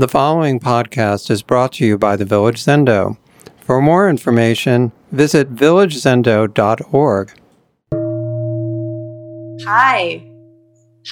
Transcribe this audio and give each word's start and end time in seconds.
The 0.00 0.08
following 0.08 0.58
podcast 0.60 1.30
is 1.30 1.42
brought 1.42 1.74
to 1.74 1.84
you 1.84 1.98
by 1.98 2.16
the 2.16 2.24
Village 2.24 2.64
Zendo. 2.64 3.18
For 3.60 3.82
more 3.82 4.08
information, 4.08 4.92
visit 5.12 5.54
villagezendo.org. 5.54 7.32
Hi. 9.66 10.22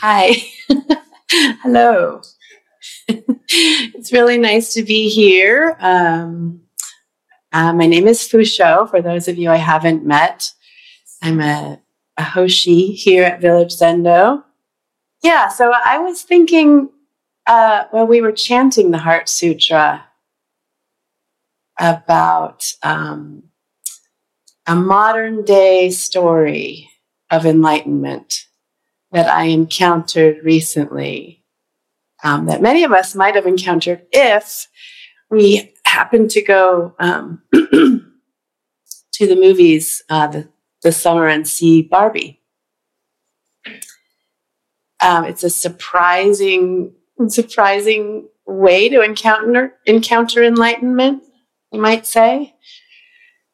Hi. 0.00 0.36
Hello. 1.60 2.22
it's 3.08 4.10
really 4.10 4.38
nice 4.38 4.72
to 4.72 4.82
be 4.82 5.10
here. 5.10 5.76
Um, 5.80 6.62
uh, 7.52 7.74
my 7.74 7.84
name 7.84 8.06
is 8.06 8.20
Fusho, 8.20 8.88
for 8.88 9.02
those 9.02 9.28
of 9.28 9.36
you 9.36 9.50
I 9.50 9.56
haven't 9.56 10.06
met. 10.06 10.50
I'm 11.20 11.42
a, 11.42 11.78
a 12.16 12.22
Hoshi 12.22 12.92
here 12.92 13.24
at 13.24 13.42
Village 13.42 13.76
Zendo. 13.76 14.44
Yeah, 15.22 15.48
so 15.48 15.74
I 15.74 15.98
was 15.98 16.22
thinking 16.22 16.88
uh, 17.48 17.84
when 17.90 18.06
we 18.06 18.20
were 18.20 18.30
chanting 18.30 18.90
the 18.90 18.98
Heart 18.98 19.28
Sutra 19.28 20.04
about 21.80 22.72
um, 22.82 23.44
a 24.66 24.76
modern 24.76 25.44
day 25.44 25.88
story 25.90 26.90
of 27.30 27.46
enlightenment 27.46 28.44
that 29.12 29.28
I 29.28 29.44
encountered 29.44 30.44
recently, 30.44 31.42
um, 32.22 32.46
that 32.46 32.60
many 32.60 32.84
of 32.84 32.92
us 32.92 33.14
might 33.14 33.34
have 33.34 33.46
encountered 33.46 34.02
if 34.12 34.68
we 35.30 35.74
happened 35.86 36.30
to 36.32 36.42
go 36.42 36.94
um, 36.98 37.42
to 37.52 38.02
the 39.26 39.36
movies 39.36 40.02
uh, 40.10 40.26
the, 40.26 40.48
the 40.82 40.92
summer 40.92 41.26
and 41.26 41.48
see 41.48 41.80
Barbie. 41.80 42.42
Um, 45.00 45.24
it's 45.24 45.44
a 45.44 45.50
surprising 45.50 46.92
surprising 47.26 48.28
way 48.46 48.88
to 48.88 49.02
encounter 49.02 49.74
encounter 49.86 50.42
enlightenment, 50.42 51.22
you 51.72 51.80
might 51.80 52.06
say, 52.06 52.54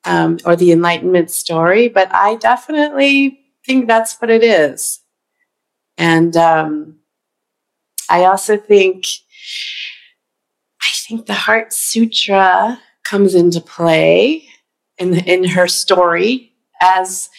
um, 0.05 0.39
or 0.45 0.57
the 0.57 0.73
enlightenment 0.73 1.31
story. 1.31 1.89
But 1.89 2.15
I 2.15 2.37
definitely 2.37 3.41
think 3.67 3.87
that's 3.87 4.17
what 4.21 4.31
it 4.31 4.43
is, 4.43 5.01
and 5.97 6.37
um, 6.37 6.99
I 8.11 8.25
also 8.25 8.57
think 8.57 9.07
I 10.83 10.89
think 11.09 11.27
the 11.27 11.35
Heart 11.35 11.73
Sutra 11.73 12.81
comes 13.05 13.35
into 13.35 13.61
play 13.61 14.47
in 14.99 15.15
in 15.27 15.45
her 15.45 15.69
story 15.69 16.53
as 16.81 17.31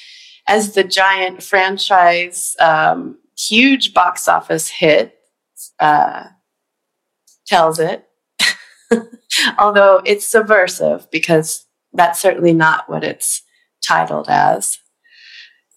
as 0.47 0.73
the 0.73 0.83
giant 0.83 1.41
franchise 1.41 2.55
um, 2.59 3.17
huge 3.37 3.93
box 3.93 4.27
office 4.27 4.67
hit 4.67 5.15
uh, 5.79 6.25
tells 7.47 7.79
it. 7.79 8.07
Although 9.57 10.01
it's 10.05 10.25
subversive 10.25 11.09
because 11.11 11.65
that's 11.93 12.19
certainly 12.19 12.53
not 12.53 12.89
what 12.89 13.03
it's 13.03 13.43
titled 13.85 14.27
as. 14.29 14.77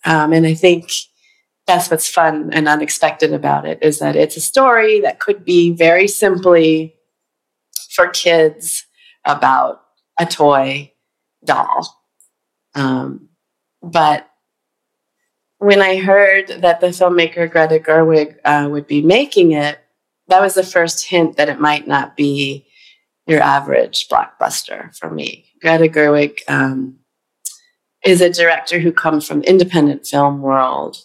Um, 0.05 0.33
and 0.33 0.47
I 0.47 0.55
think 0.55 0.91
that's 1.67 1.91
what's 1.91 2.09
fun 2.09 2.51
and 2.53 2.67
unexpected 2.67 3.33
about 3.33 3.67
it 3.67 3.79
is 3.83 3.99
that 3.99 4.17
it's 4.17 4.37
a 4.37 4.41
story 4.41 5.01
that 5.01 5.21
could 5.21 5.45
be 5.45 5.73
very 5.73 6.09
simply 6.09 6.95
for 7.91 8.09
kids 8.09 8.87
about 9.25 9.83
a 10.19 10.25
toy 10.25 10.93
doll. 11.45 12.03
Um, 12.75 13.29
but 13.83 14.29
when 15.59 15.83
I 15.83 15.97
heard 15.97 16.49
that 16.49 16.81
the 16.81 16.89
filmmaker 16.89 17.51
Greta 17.51 17.79
Gerwig 17.79 18.37
uh, 18.45 18.69
would 18.71 18.87
be 18.87 19.03
making 19.03 19.53
it, 19.53 19.79
that 20.29 20.41
was 20.41 20.55
the 20.55 20.63
first 20.63 21.07
hint 21.07 21.37
that 21.37 21.49
it 21.49 21.61
might 21.61 21.87
not 21.87 22.17
be 22.17 22.67
your 23.27 23.41
average 23.41 24.09
blockbuster 24.09 24.97
for 24.97 25.11
me. 25.11 25.47
Greta 25.61 25.89
Gerwig 25.89 26.39
um, 26.49 26.99
is 28.05 28.21
a 28.21 28.31
director 28.31 28.79
who 28.79 28.93
comes 28.93 29.27
from 29.27 29.43
independent 29.43 30.07
film 30.07 30.41
world, 30.41 30.99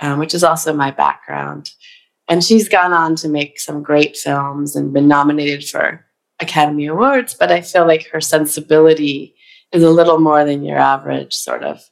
um, 0.00 0.18
which 0.18 0.34
is 0.34 0.44
also 0.44 0.72
my 0.72 0.90
background. 0.90 1.72
And 2.28 2.44
she's 2.44 2.68
gone 2.68 2.92
on 2.92 3.16
to 3.16 3.28
make 3.28 3.58
some 3.58 3.82
great 3.82 4.16
films 4.16 4.76
and 4.76 4.92
been 4.92 5.08
nominated 5.08 5.68
for 5.68 6.06
Academy 6.38 6.86
Awards, 6.86 7.34
but 7.34 7.50
I 7.50 7.60
feel 7.60 7.86
like 7.86 8.08
her 8.08 8.20
sensibility 8.20 9.34
is 9.72 9.82
a 9.82 9.90
little 9.90 10.18
more 10.18 10.44
than 10.44 10.64
your 10.64 10.78
average 10.78 11.34
sort 11.34 11.64
of, 11.64 11.82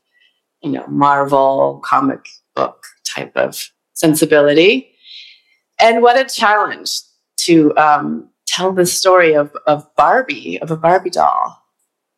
you 0.63 0.71
know, 0.71 0.87
Marvel 0.89 1.81
comic 1.85 2.27
book 2.55 2.85
type 3.15 3.37
of 3.37 3.71
sensibility 3.95 4.93
and 5.81 6.03
what 6.03 6.19
a 6.19 6.25
challenge 6.25 7.01
to 7.39 7.77
um, 7.77 8.29
tell 8.47 8.73
the 8.73 8.87
story 8.87 9.35
of, 9.35 9.55
of 9.67 9.87
Barbie, 9.97 10.61
of 10.61 10.71
a 10.71 10.77
Barbie 10.77 11.11
doll 11.11 11.63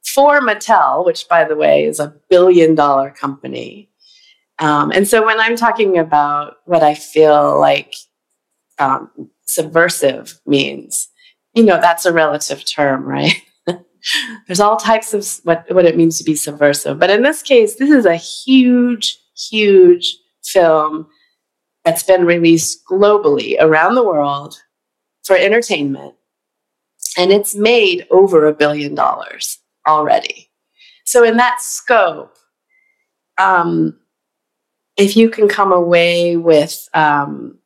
for 0.05 0.41
Mattel, 0.41 1.05
which, 1.05 1.29
by 1.29 1.45
the 1.45 1.57
way, 1.57 1.85
is 1.85 2.01
a 2.01 2.15
billion 2.29 2.75
dollar 2.75 3.11
company. 3.11 3.91
Um, 4.59 4.91
and 4.93 5.07
so 5.07 5.25
when 5.25 5.41
I'm 5.41 5.57
talking 5.57 5.99
about 5.99 6.57
what 6.65 6.83
I 6.83 6.95
feel 6.95 7.59
like 7.59 7.95
um, 8.79 9.11
subversive 9.47 10.41
means, 10.47 11.09
you 11.55 11.63
know, 11.65 11.81
that's 11.81 12.07
a 12.07 12.13
relative 12.13 12.65
term, 12.65 13.05
right? 13.05 13.35
There's 14.47 14.61
all 14.61 14.77
types 14.77 15.15
of 15.15 15.27
what, 15.45 15.65
what 15.71 15.85
it 15.85 15.97
means 15.97 16.19
to 16.19 16.25
be 16.25 16.35
subversive. 16.35 16.99
But 16.99 17.11
in 17.11 17.23
this 17.23 17.43
case, 17.43 17.77
this 17.77 17.91
is 17.91 18.07
a 18.07 18.17
huge, 18.17 19.19
huge 19.37 20.17
film 20.45 21.07
that's 21.85 22.03
been 22.03 22.25
released 22.25 22.85
globally 22.87 23.57
around 23.61 23.95
the 23.95 24.05
world 24.05 24.61
for 25.25 25.37
entertainment. 25.37 26.15
And 27.17 27.33
it's 27.33 27.55
made 27.55 28.07
over 28.11 28.47
a 28.47 28.55
billion 28.55 28.95
dollars 28.95 29.59
already. 29.87 30.51
So, 31.05 31.25
in 31.25 31.39
that 31.39 31.61
scope, 31.61 32.37
um, 33.39 33.99
if 34.97 35.17
you 35.17 35.31
can 35.31 35.49
come 35.49 35.73
away 35.73 36.37
with 36.37 36.89
um, 36.95 37.59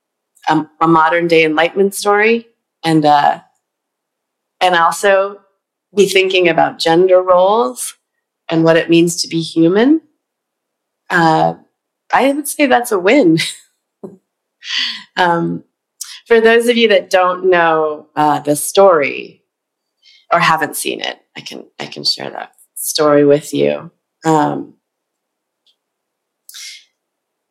a, 0.48 0.66
a, 0.80 0.88
modern 0.88 1.26
day 1.26 1.44
enlightenment 1.44 1.94
story 1.94 2.46
and 2.84 3.04
uh, 3.04 3.40
and 4.60 4.74
also 4.74 5.40
be 5.94 6.09
thinking 6.09 6.49
about 6.49 6.78
gender 6.78 7.22
roles 7.22 7.94
and 8.49 8.65
what 8.65 8.77
it 8.77 8.91
means 8.91 9.16
to 9.22 9.28
be 9.28 9.41
human, 9.41 10.00
uh, 11.10 11.55
I 12.12 12.32
would 12.32 12.49
say 12.49 12.66
that's 12.66 12.93
a 12.93 12.99
win. 12.99 13.38
um, 15.16 15.65
for 16.27 16.41
those 16.41 16.69
of 16.69 16.77
you 16.77 16.88
that 16.88 17.10
don't 17.10 17.50
know 17.50 18.09
uh, 18.16 18.41
the 18.41 18.56
story 18.56 19.43
or 20.32 20.41
haven't 20.41 20.77
seen 20.77 21.00
it, 21.00 21.19
I 21.37 21.41
can 21.41 21.66
I 21.78 21.87
can 21.87 22.05
share 22.05 22.31
that 22.31 22.53
story 22.75 23.25
with 23.25 23.53
you. 23.53 23.91
Um, 24.25 24.75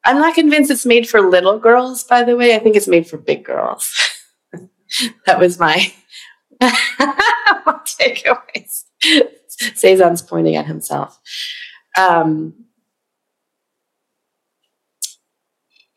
I'm 0.05 0.17
not 0.17 0.35
convinced 0.35 0.69
it's 0.71 0.85
made 0.85 1.07
for 1.07 1.21
little 1.21 1.59
girls. 1.59 2.03
By 2.03 2.23
the 2.23 2.35
way, 2.35 2.55
I 2.55 2.59
think 2.59 2.75
it's 2.75 2.87
made 2.87 3.07
for 3.07 3.17
big 3.17 3.45
girls. 3.45 3.93
that 5.25 5.39
was 5.39 5.59
my, 5.59 5.75
my 5.75 5.93
takeaways. 7.85 8.83
Cezanne's 9.49 10.21
pointing 10.21 10.55
at 10.55 10.65
himself. 10.65 11.19
Um, 11.97 12.53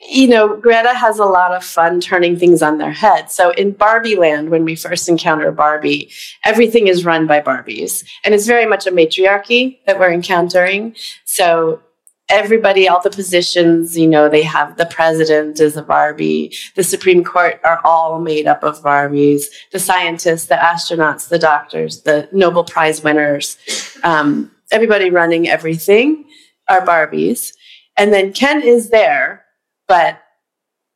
you 0.09 0.29
know, 0.29 0.57
Greta 0.57 0.95
has 0.95 1.19
a 1.19 1.25
lot 1.25 1.53
of 1.53 1.65
fun 1.65 2.01
turning 2.01 2.37
things 2.37 2.63
on 2.63 2.79
their 2.79 2.93
head. 2.93 3.31
So 3.31 3.51
in 3.51 3.73
Barbie 3.73 4.17
land, 4.17 4.51
when 4.51 4.65
we 4.65 4.77
first 4.77 5.09
encounter 5.09 5.51
Barbie, 5.51 6.11
everything 6.45 6.87
is 6.87 7.05
run 7.05 7.27
by 7.27 7.41
Barbies. 7.41 8.05
And 8.25 8.35
it's 8.35 8.47
very 8.47 8.67
much 8.67 8.87
a 8.87 8.91
matriarchy 8.91 9.81
that 9.87 9.99
we're 9.99 10.13
encountering. 10.13 10.95
So 11.25 11.81
everybody, 12.29 12.89
all 12.89 13.01
the 13.01 13.11
positions, 13.11 13.97
you 13.97 14.07
know, 14.07 14.29
they 14.29 14.43
have 14.43 14.77
the 14.77 14.87
president 14.87 15.61
is 15.61 15.77
a 15.77 15.83
Barbie, 15.83 16.55
the 16.75 16.83
Supreme 16.83 17.23
Court 17.23 17.61
are 17.65 17.81
all 17.85 18.19
made 18.21 18.47
up 18.47 18.65
of 18.65 18.83
Barbies, 18.83 19.45
the 19.73 19.79
scientists, 19.79 20.47
the 20.47 20.57
astronauts, 20.57 21.29
the 21.29 21.39
doctors, 21.39 22.03
the 22.03 22.29
Nobel 22.33 22.65
Prize 22.65 23.03
winners, 23.03 23.57
um, 24.03 24.51
everybody 24.73 25.11
running 25.11 25.49
everything 25.49 26.25
are 26.69 26.85
Barbies. 26.85 27.53
And 27.97 28.13
then 28.13 28.33
Ken 28.33 28.61
is 28.61 28.91
there 28.91 29.47
but 29.87 30.23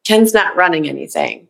Ken's 0.06 0.34
not 0.34 0.56
running 0.56 0.88
anything. 0.88 1.49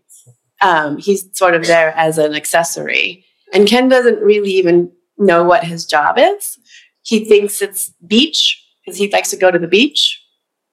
Um, 0.60 0.98
he's 0.98 1.26
sort 1.36 1.54
of 1.54 1.66
there 1.66 1.92
as 1.96 2.18
an 2.18 2.34
accessory. 2.34 3.24
And 3.52 3.66
Ken 3.66 3.88
doesn't 3.88 4.20
really 4.20 4.50
even 4.52 4.92
know 5.16 5.42
what 5.44 5.64
his 5.64 5.86
job 5.86 6.16
is. 6.18 6.58
He 7.02 7.24
thinks 7.24 7.62
it's 7.62 7.92
beach 8.06 8.59
because 8.90 8.98
he 8.98 9.10
likes 9.10 9.30
to 9.30 9.36
go 9.36 9.50
to 9.50 9.58
the 9.58 9.68
beach. 9.68 10.20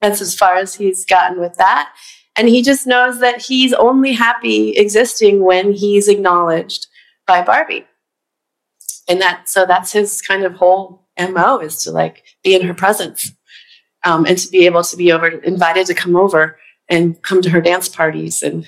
That's 0.01 0.21
as 0.21 0.35
far 0.35 0.55
as 0.55 0.75
he's 0.75 1.05
gotten 1.05 1.39
with 1.39 1.55
that. 1.57 1.93
And 2.35 2.49
he 2.49 2.61
just 2.61 2.85
knows 2.85 3.19
that 3.19 3.41
he's 3.41 3.73
only 3.73 4.13
happy 4.13 4.71
existing 4.71 5.43
when 5.43 5.73
he's 5.73 6.07
acknowledged 6.07 6.87
by 7.25 7.41
Barbie. 7.41 7.85
And 9.07 9.21
that, 9.21 9.47
so 9.49 9.65
that's 9.65 9.91
his 9.91 10.21
kind 10.21 10.43
of 10.43 10.53
whole 10.53 11.07
MO 11.19 11.59
is 11.59 11.81
to 11.83 11.91
like 11.91 12.23
be 12.43 12.55
in 12.55 12.65
her 12.65 12.73
presence 12.73 13.31
um, 14.03 14.25
and 14.25 14.37
to 14.37 14.49
be 14.49 14.65
able 14.65 14.83
to 14.83 14.97
be 14.97 15.11
over 15.11 15.27
invited 15.27 15.87
to 15.87 15.93
come 15.93 16.15
over 16.15 16.59
and 16.89 17.21
come 17.21 17.41
to 17.41 17.49
her 17.49 17.61
dance 17.61 17.89
parties 17.89 18.43
and 18.43 18.65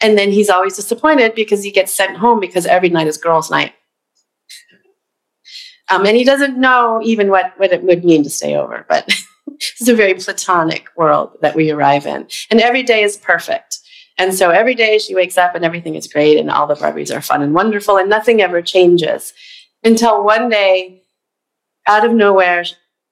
And 0.00 0.18
then 0.18 0.30
he's 0.30 0.50
always 0.50 0.76
disappointed 0.76 1.34
because 1.34 1.64
he 1.64 1.70
gets 1.70 1.92
sent 1.92 2.18
home 2.18 2.38
because 2.38 2.66
every 2.66 2.90
night 2.90 3.06
is 3.06 3.16
girls' 3.16 3.50
night. 3.50 3.72
Um, 5.90 6.04
and 6.04 6.16
he 6.16 6.24
doesn't 6.24 6.58
know 6.58 7.00
even 7.04 7.30
what, 7.30 7.52
what 7.58 7.72
it 7.72 7.82
would 7.82 8.04
mean 8.04 8.24
to 8.24 8.30
stay 8.30 8.56
over, 8.56 8.84
but 8.88 9.08
it's 9.46 9.88
a 9.88 9.94
very 9.94 10.14
platonic 10.14 10.88
world 10.96 11.36
that 11.42 11.54
we 11.54 11.70
arrive 11.70 12.06
in. 12.06 12.26
And 12.50 12.60
every 12.60 12.82
day 12.82 13.02
is 13.02 13.16
perfect. 13.16 13.78
And 14.18 14.34
so 14.34 14.50
every 14.50 14.74
day 14.74 14.98
she 14.98 15.14
wakes 15.14 15.36
up 15.38 15.54
and 15.54 15.64
everything 15.64 15.94
is 15.94 16.08
great 16.08 16.38
and 16.38 16.50
all 16.50 16.66
the 16.66 16.74
Barbies 16.74 17.14
are 17.14 17.20
fun 17.20 17.42
and 17.42 17.54
wonderful 17.54 17.98
and 17.98 18.08
nothing 18.08 18.40
ever 18.40 18.62
changes 18.62 19.32
until 19.86 20.24
one 20.24 20.48
day, 20.48 21.02
out 21.86 22.04
of 22.04 22.12
nowhere, 22.12 22.64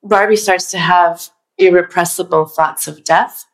Barbie 0.03 0.35
starts 0.35 0.73
to 0.73 0.79
have 0.79 1.29
irrepressible 1.57 2.47
thoughts 2.47 2.89
of 2.89 3.05
death. 3.05 3.47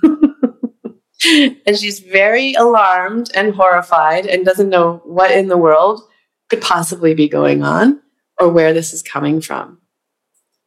and 0.04 1.76
she's 1.76 1.98
very 1.98 2.54
alarmed 2.54 3.32
and 3.34 3.54
horrified 3.54 4.26
and 4.26 4.44
doesn't 4.44 4.68
know 4.68 5.02
what 5.04 5.32
in 5.32 5.48
the 5.48 5.58
world 5.58 6.02
could 6.52 6.60
possibly 6.62 7.14
be 7.14 7.28
going 7.28 7.62
on 7.62 7.98
or 8.38 8.48
where 8.48 8.74
this 8.74 8.92
is 8.92 9.02
coming 9.02 9.40
from. 9.40 9.78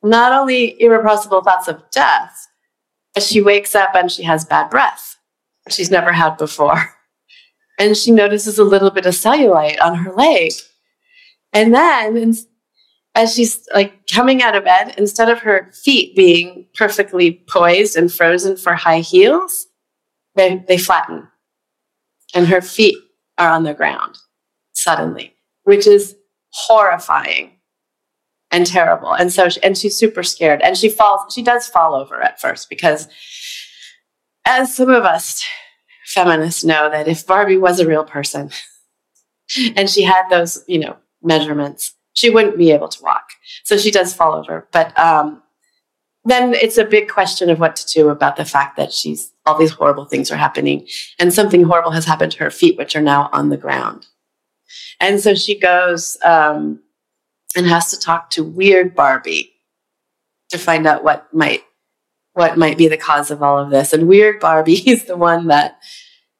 Not 0.01 0.31
only 0.31 0.81
irrepressible 0.81 1.43
thoughts 1.43 1.67
of 1.67 1.83
death, 1.91 2.47
but 3.13 3.21
she 3.21 3.41
wakes 3.41 3.75
up 3.75 3.93
and 3.93 4.11
she 4.11 4.23
has 4.23 4.45
bad 4.45 4.69
breath 4.71 5.15
she's 5.69 5.91
never 5.91 6.11
had 6.11 6.37
before. 6.37 6.91
And 7.77 7.97
she 7.97 8.11
notices 8.11 8.57
a 8.57 8.63
little 8.63 8.89
bit 8.89 9.05
of 9.05 9.13
cellulite 9.13 9.81
on 9.81 9.95
her 9.95 10.13
leg. 10.13 10.53
And 11.51 11.73
then, 11.73 12.33
as 13.15 13.35
she's 13.35 13.67
like 13.75 14.07
coming 14.07 14.41
out 14.41 14.55
of 14.55 14.63
bed, 14.63 14.95
instead 14.97 15.27
of 15.27 15.39
her 15.39 15.69
feet 15.83 16.15
being 16.15 16.67
perfectly 16.73 17.43
poised 17.49 17.97
and 17.97 18.09
frozen 18.09 18.55
for 18.55 18.75
high 18.75 19.01
heels, 19.01 19.67
they, 20.35 20.63
they 20.69 20.77
flatten. 20.77 21.27
And 22.33 22.47
her 22.47 22.61
feet 22.61 22.97
are 23.37 23.49
on 23.49 23.63
the 23.63 23.73
ground 23.73 24.19
suddenly, 24.71 25.34
which 25.65 25.85
is 25.85 26.15
horrifying 26.51 27.51
and 28.51 28.65
terrible. 28.65 29.11
And 29.11 29.31
so, 29.31 29.49
she, 29.49 29.61
and 29.61 29.77
she's 29.77 29.95
super 29.95 30.23
scared. 30.23 30.61
And 30.61 30.77
she 30.77 30.89
falls, 30.89 31.33
she 31.33 31.43
does 31.43 31.67
fall 31.67 31.93
over 31.93 32.21
at 32.21 32.39
first 32.39 32.69
because, 32.69 33.07
as 34.45 34.73
some 34.73 34.89
of 34.89 35.03
us 35.03 35.43
feminists 36.05 36.63
know, 36.63 36.89
that 36.89 37.07
if 37.07 37.27
Barbie 37.27 37.57
was 37.57 37.79
a 37.79 37.87
real 37.87 38.05
person 38.05 38.51
and 39.75 39.89
she 39.89 40.03
had 40.03 40.29
those, 40.29 40.63
you 40.67 40.79
know, 40.79 40.95
measurements, 41.21 41.93
she 42.13 42.29
wouldn't 42.29 42.57
be 42.57 42.71
able 42.71 42.87
to 42.87 43.03
walk. 43.03 43.27
So 43.63 43.77
she 43.77 43.91
does 43.91 44.13
fall 44.13 44.33
over. 44.33 44.67
But 44.71 44.97
um, 44.97 45.41
then 46.23 46.53
it's 46.53 46.77
a 46.77 46.85
big 46.85 47.09
question 47.09 47.49
of 47.49 47.59
what 47.59 47.75
to 47.75 47.87
do 47.93 48.09
about 48.09 48.35
the 48.35 48.45
fact 48.45 48.77
that 48.77 48.93
she's 48.93 49.31
all 49.45 49.57
these 49.57 49.71
horrible 49.71 50.05
things 50.05 50.31
are 50.31 50.37
happening 50.37 50.87
and 51.19 51.31
something 51.33 51.63
horrible 51.63 51.91
has 51.91 52.05
happened 52.05 52.31
to 52.31 52.39
her 52.39 52.49
feet, 52.49 52.77
which 52.77 52.95
are 52.95 53.01
now 53.01 53.29
on 53.31 53.49
the 53.49 53.57
ground. 53.57 54.07
And 54.99 55.19
so 55.19 55.35
she 55.35 55.59
goes 55.59 56.17
um, 56.23 56.81
and 57.55 57.65
has 57.65 57.91
to 57.91 57.99
talk 57.99 58.29
to 58.31 58.43
weird 58.43 58.95
Barbie 58.95 59.53
to 60.49 60.57
find 60.57 60.85
out 60.87 61.03
what 61.03 61.33
might 61.33 61.63
what 62.33 62.57
might 62.57 62.77
be 62.77 62.89
the 62.89 62.97
cause 62.97 63.31
of 63.31 63.41
all 63.41 63.57
of 63.57 63.69
this. 63.69 63.93
And 63.93 64.07
weird 64.07 64.39
Barbie 64.39 64.73
is 64.89 65.05
the 65.05 65.17
one 65.17 65.47
that 65.47 65.79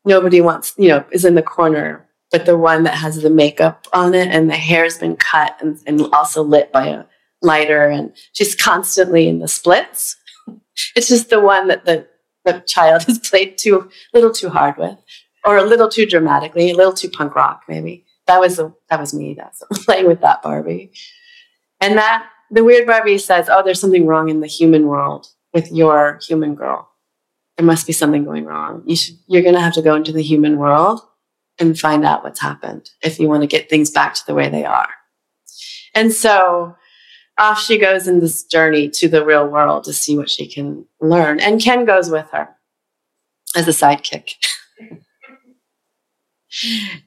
nobody 0.04 0.42
wants, 0.42 0.74
you 0.78 0.90
know, 0.90 1.06
is 1.12 1.26
in 1.26 1.36
the 1.36 1.42
corner, 1.42 2.08
but 2.32 2.46
the 2.46 2.58
one 2.58 2.84
that 2.84 2.96
has 2.96 3.22
the 3.22 3.30
makeup 3.30 3.88
on 3.94 4.14
it 4.14 4.28
and 4.28 4.50
the 4.50 4.56
hair's 4.56 4.98
been 4.98 5.16
cut 5.16 5.56
and, 5.62 5.80
and 5.88 6.02
also 6.14 6.44
lit 6.44 6.72
by 6.72 6.88
a 6.88 7.06
lighter. 7.42 7.88
And 7.88 8.14
she's 8.34 8.56
constantly 8.56 9.28
in 9.28 9.40
the 9.40 9.48
splits. 9.48 10.18
It's 10.94 11.08
just 11.08 11.30
the 11.30 11.40
one 11.40 11.70
that 11.70 11.86
the, 11.86 12.06
the 12.44 12.60
child 12.68 13.04
has 13.08 13.18
played 13.18 13.58
too 13.58 13.90
little 14.14 14.34
too 14.34 14.50
hard 14.50 14.76
with, 14.78 14.98
or 15.46 15.56
a 15.56 15.64
little 15.64 15.88
too 15.88 16.06
dramatically, 16.06 16.70
a 16.70 16.76
little 16.76 16.92
too 16.92 17.10
punk 17.10 17.34
rock, 17.34 17.64
maybe. 17.70 18.05
That 18.28 18.40
was 18.40 18.58
the, 18.58 18.74
that 18.90 19.00
was 19.00 19.14
me. 19.14 19.36
That's 19.36 19.64
playing 19.86 20.08
with 20.08 20.22
that 20.22 20.42
Barbie. 20.42 20.92
And 21.80 21.98
that 21.98 22.28
the 22.52 22.64
weird 22.64 22.88
Barbie 22.88 23.18
says, 23.18 23.50
"Oh, 23.50 23.64
there's 23.64 23.80
something 23.80 24.06
wrong 24.06 24.30
in 24.30 24.40
the 24.40 24.48
human 24.48 24.88
world 24.88 25.28
with 25.54 25.72
your 25.72 26.20
human 26.28 26.56
girl. 26.56 26.90
There 27.58 27.66
must 27.66 27.88
be 27.88 27.94
something 27.94 28.26
going 28.26 28.46
wrong. 28.46 28.84
You 28.86 28.96
should. 28.96 29.16
You're 29.28 29.44
going 29.44 29.56
to 29.56 29.62
have 29.62 29.74
to 29.74 29.82
go 29.82 29.96
into 29.96 30.12
the 30.12 30.24
human 30.24 30.58
world 30.58 31.02
and 31.60 31.80
find 31.80 32.06
out 32.06 32.24
what's 32.24 32.42
happened 32.42 32.90
if 33.02 33.20
you 33.20 33.28
want 33.28 33.44
to 33.44 33.48
get 33.48 33.70
things 33.70 33.90
back 33.92 34.14
to 34.16 34.26
the 34.26 34.34
way 34.34 34.50
they 34.50 34.66
are." 34.66 34.90
And 35.94 36.12
so 36.12 36.76
off 37.38 37.60
she 37.62 37.78
goes 37.78 38.08
in 38.08 38.20
this 38.20 38.44
journey 38.44 38.90
to 38.90 39.08
the 39.08 39.26
real 39.26 39.48
world 39.48 39.84
to 39.86 39.94
see 39.94 40.18
what 40.18 40.30
she 40.30 40.48
can 40.48 40.86
learn. 41.02 41.40
And 41.40 41.62
Ken 41.62 41.86
goes 41.86 42.10
with 42.10 42.30
her 42.32 42.50
as 43.56 43.68
a 43.68 43.72
sidekick. 43.72 44.36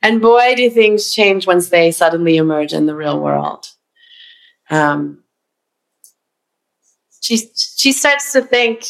and 0.03 0.21
boy, 0.21 0.55
do 0.57 0.71
things 0.71 1.13
change 1.13 1.47
once 1.47 1.69
they 1.69 1.91
suddenly 1.91 2.37
emerge 2.37 2.73
in 2.73 2.87
the 2.87 2.95
real 2.95 3.21
world. 3.21 3.69
Um, 4.71 5.23
she 7.21 7.37
she 7.57 7.93
starts 7.93 8.33
to 8.33 8.43
think 8.43 8.85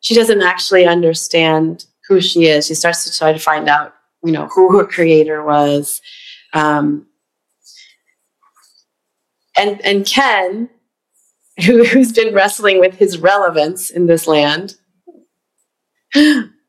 she 0.00 0.14
doesn't 0.14 0.42
actually 0.42 0.86
understand 0.86 1.86
who 2.08 2.20
she 2.20 2.46
is. 2.46 2.66
She 2.66 2.74
starts 2.74 3.04
to 3.04 3.16
try 3.16 3.32
to 3.32 3.38
find 3.38 3.68
out, 3.68 3.94
you 4.24 4.32
know, 4.32 4.46
who 4.46 4.76
her 4.78 4.86
creator 4.86 5.44
was. 5.44 6.00
Um, 6.52 7.06
and 9.56 9.84
and 9.84 10.06
Ken, 10.06 10.70
who, 11.64 11.84
who's 11.84 12.12
been 12.12 12.34
wrestling 12.34 12.80
with 12.80 12.94
his 12.94 13.18
relevance 13.18 13.90
in 13.90 14.06
this 14.06 14.26
land, 14.26 14.76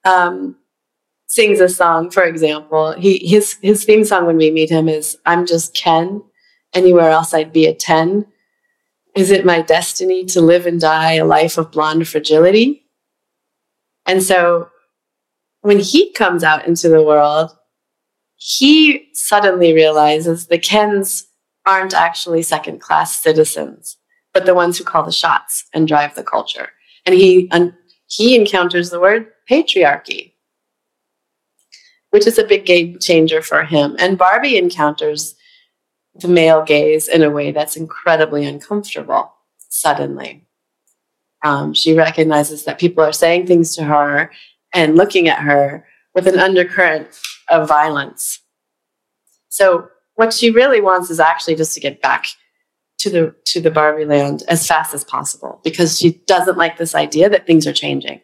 um, 0.06 0.59
sings 1.30 1.60
a 1.60 1.70
song. 1.70 2.10
For 2.10 2.24
example, 2.24 2.94
he 2.94 3.20
his 3.20 3.56
his 3.62 3.86
theme 3.86 4.04
song 4.04 4.26
when 4.26 4.38
we 4.38 4.52
meet 4.52 4.70
him 4.70 4.90
is 4.90 5.18
"I'm 5.26 5.46
just 5.46 5.74
Ken. 5.74 6.22
Anywhere 6.74 7.10
else 7.10 7.34
I'd 7.34 7.54
be 7.54 7.66
a 7.66 7.74
ten. 7.74 8.26
Is 9.16 9.32
it 9.32 9.46
my 9.46 9.62
destiny 9.62 10.26
to 10.26 10.42
live 10.42 10.66
and 10.66 10.82
die 10.82 11.14
a 11.14 11.26
life 11.26 11.58
of 11.58 11.72
blonde 11.72 12.08
fragility?" 12.08 12.84
And 14.06 14.24
so, 14.24 14.70
when 15.62 15.80
he 15.80 16.12
comes 16.14 16.44
out 16.44 16.68
into 16.68 16.90
the 16.90 17.04
world, 17.04 17.52
he 18.36 19.10
suddenly 19.14 19.74
realizes 19.74 20.48
the 20.48 20.58
Kens 20.58 21.28
aren't 21.66 21.94
actually 21.94 22.42
second 22.42 22.80
class 22.82 23.16
citizens, 23.18 23.98
but 24.34 24.46
the 24.46 24.56
ones 24.56 24.78
who 24.78 24.84
call 24.84 25.04
the 25.04 25.12
shots 25.12 25.66
and 25.74 25.88
drive 25.88 26.16
the 26.16 26.24
culture. 26.24 26.70
And 27.06 27.14
he, 27.14 27.50
un- 27.52 27.78
he 28.08 28.36
encounters 28.36 28.90
the 28.90 29.00
word 29.00 29.28
patriarchy, 29.50 30.34
which 32.12 32.28
is 32.28 32.38
a 32.38 32.44
big 32.44 32.66
game 32.66 32.98
changer 33.00 33.42
for 33.42 33.64
him. 33.64 33.96
And 34.00 34.18
Barbie 34.18 34.58
encounters 34.58 35.36
the 36.16 36.28
male 36.28 36.64
gaze 36.64 37.08
in 37.08 37.24
a 37.24 37.30
way 37.30 37.52
that's 37.52 37.76
incredibly 37.76 38.46
uncomfortable 38.46 39.34
suddenly. 39.70 40.46
Um, 41.44 41.74
she 41.74 41.94
recognizes 41.94 42.66
that 42.66 42.80
people 42.80 43.04
are 43.04 43.14
saying 43.14 43.48
things 43.48 43.76
to 43.76 43.84
her 43.84 44.32
and 44.74 44.96
looking 44.96 45.30
at 45.30 45.40
her 45.40 45.86
with 46.14 46.28
an 46.28 46.40
undercurrent 46.40 47.08
of 47.50 47.68
violence. 47.68 48.42
So 49.50 49.88
what 50.16 50.34
she 50.34 50.50
really 50.52 50.82
wants 50.82 51.10
is 51.10 51.20
actually 51.20 51.56
just 51.56 51.74
to 51.76 51.80
get 51.80 52.02
back 52.02 52.26
to 53.00 53.10
the 53.10 53.36
to 53.46 53.62
the 53.62 53.72
Barbie 53.72 54.06
land 54.06 54.44
as 54.50 54.68
fast 54.68 54.94
as 54.94 55.06
possible 55.06 55.62
because 55.64 55.98
she 55.98 56.22
doesn't 56.28 56.58
like 56.58 56.78
this 56.78 56.94
idea 56.94 57.30
that 57.30 57.48
things 57.48 57.66
are 57.66 57.74
changing 57.74 58.20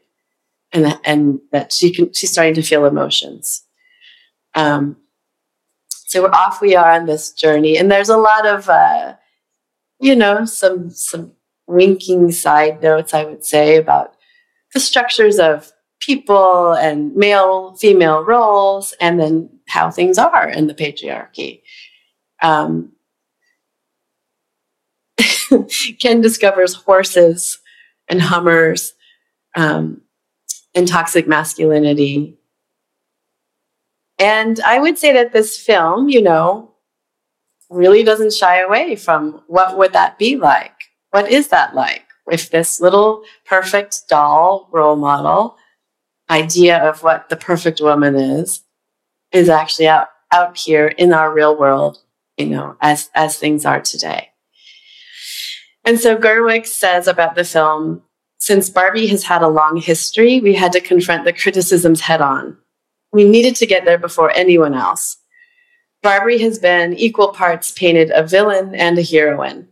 and 0.74 0.86
that, 0.86 1.00
and 1.06 1.39
that 1.51 1.72
she 1.72 1.94
can 1.94 2.12
she's 2.13 2.32
starting 2.32 2.54
to 2.56 2.62
feel 2.62 2.86
emotions. 2.86 3.65
Um, 4.56 4.98
so 5.90 6.24
we're 6.24 6.30
off 6.30 6.62
we 6.62 6.76
are 6.76 6.92
on 6.92 7.06
this 7.06 7.32
journey 7.32 7.78
and 7.78 7.92
there's 7.92 8.10
a 8.10 8.18
lot 8.18 8.46
of 8.46 8.70
uh, 8.70 9.16
you 10.00 10.16
know 10.16 10.46
some 10.46 10.90
some 10.90 11.34
winking 11.68 12.32
side 12.32 12.82
notes 12.82 13.14
I 13.14 13.26
would 13.26 13.44
say 13.44 13.76
about 13.76 14.16
the 14.74 14.80
structures 14.80 15.40
of 15.40 15.72
people 16.00 16.74
and 16.74 17.16
male 17.16 17.76
female 17.76 18.24
roles 18.24 18.94
and 19.02 19.20
then 19.20 19.50
how 19.68 19.90
things 19.92 20.18
are 20.18 20.48
in 20.48 20.68
the 20.68 20.76
patriarchy 20.76 21.62
um, 22.42 22.92
Ken 26.00 26.22
discovers 26.22 26.74
horses 26.74 27.60
and 28.08 28.22
Hummers 28.22 28.94
um, 29.56 30.02
and 30.74 30.88
toxic 30.88 31.28
masculinity. 31.28 32.38
And 34.20 34.60
I 34.62 34.80
would 34.80 34.98
say 34.98 35.14
that 35.14 35.34
this 35.34 35.58
film, 35.58 36.10
you 36.10 36.22
know, 36.22 36.72
really 37.70 38.04
doesn't 38.04 38.34
shy 38.34 38.62
away 38.62 38.96
from 38.96 39.42
what 39.48 39.78
would 39.78 39.94
that 39.94 40.18
be 40.18 40.38
like? 40.38 40.72
What 41.12 41.30
is 41.30 41.50
that 41.50 41.76
like? 41.76 42.04
If 42.30 42.50
this 42.50 42.80
little 42.80 43.24
perfect 43.46 44.08
doll 44.08 44.70
role 44.72 44.96
model 44.96 45.58
idea 46.30 46.78
of 46.78 47.04
what 47.04 47.30
the 47.30 47.36
perfect 47.36 47.82
woman 47.82 48.16
is 48.16 48.64
is 49.32 49.50
actually 49.50 49.88
out 49.88 50.08
out 50.32 50.58
here 50.58 50.88
in 50.88 51.14
our 51.14 51.32
real 51.32 51.56
world 51.58 52.00
you 52.38 52.48
know, 52.48 52.76
as 52.82 53.10
as 53.16 53.38
things 53.38 53.66
are 53.66 53.82
today. 53.82 54.30
And 55.84 56.00
so 56.00 56.18
Gerwig 56.18 56.66
says 56.66 57.08
about 57.08 57.36
the 57.36 57.44
film, 57.44 58.02
since 58.38 58.70
Barbie 58.70 59.08
has 59.08 59.24
had 59.24 59.42
a 59.42 59.48
long 59.48 59.78
history, 59.78 60.40
we 60.42 60.56
had 60.56 60.72
to 60.74 60.82
confront 60.82 61.26
the 61.26 61.34
criticisms 61.34 62.02
head 62.02 62.22
on. 62.22 62.58
We 63.16 63.24
needed 63.24 63.56
to 63.56 63.66
get 63.66 63.86
there 63.86 63.98
before 63.98 64.36
anyone 64.36 64.74
else. 64.74 65.16
Barbie 66.04 66.40
has 66.40 66.60
been 66.60 66.94
equal 66.96 67.30
parts 67.30 67.72
painted 67.72 68.12
a 68.12 68.28
villain 68.28 68.76
and 68.76 69.00
a 69.00 69.02
heroine. 69.02 69.70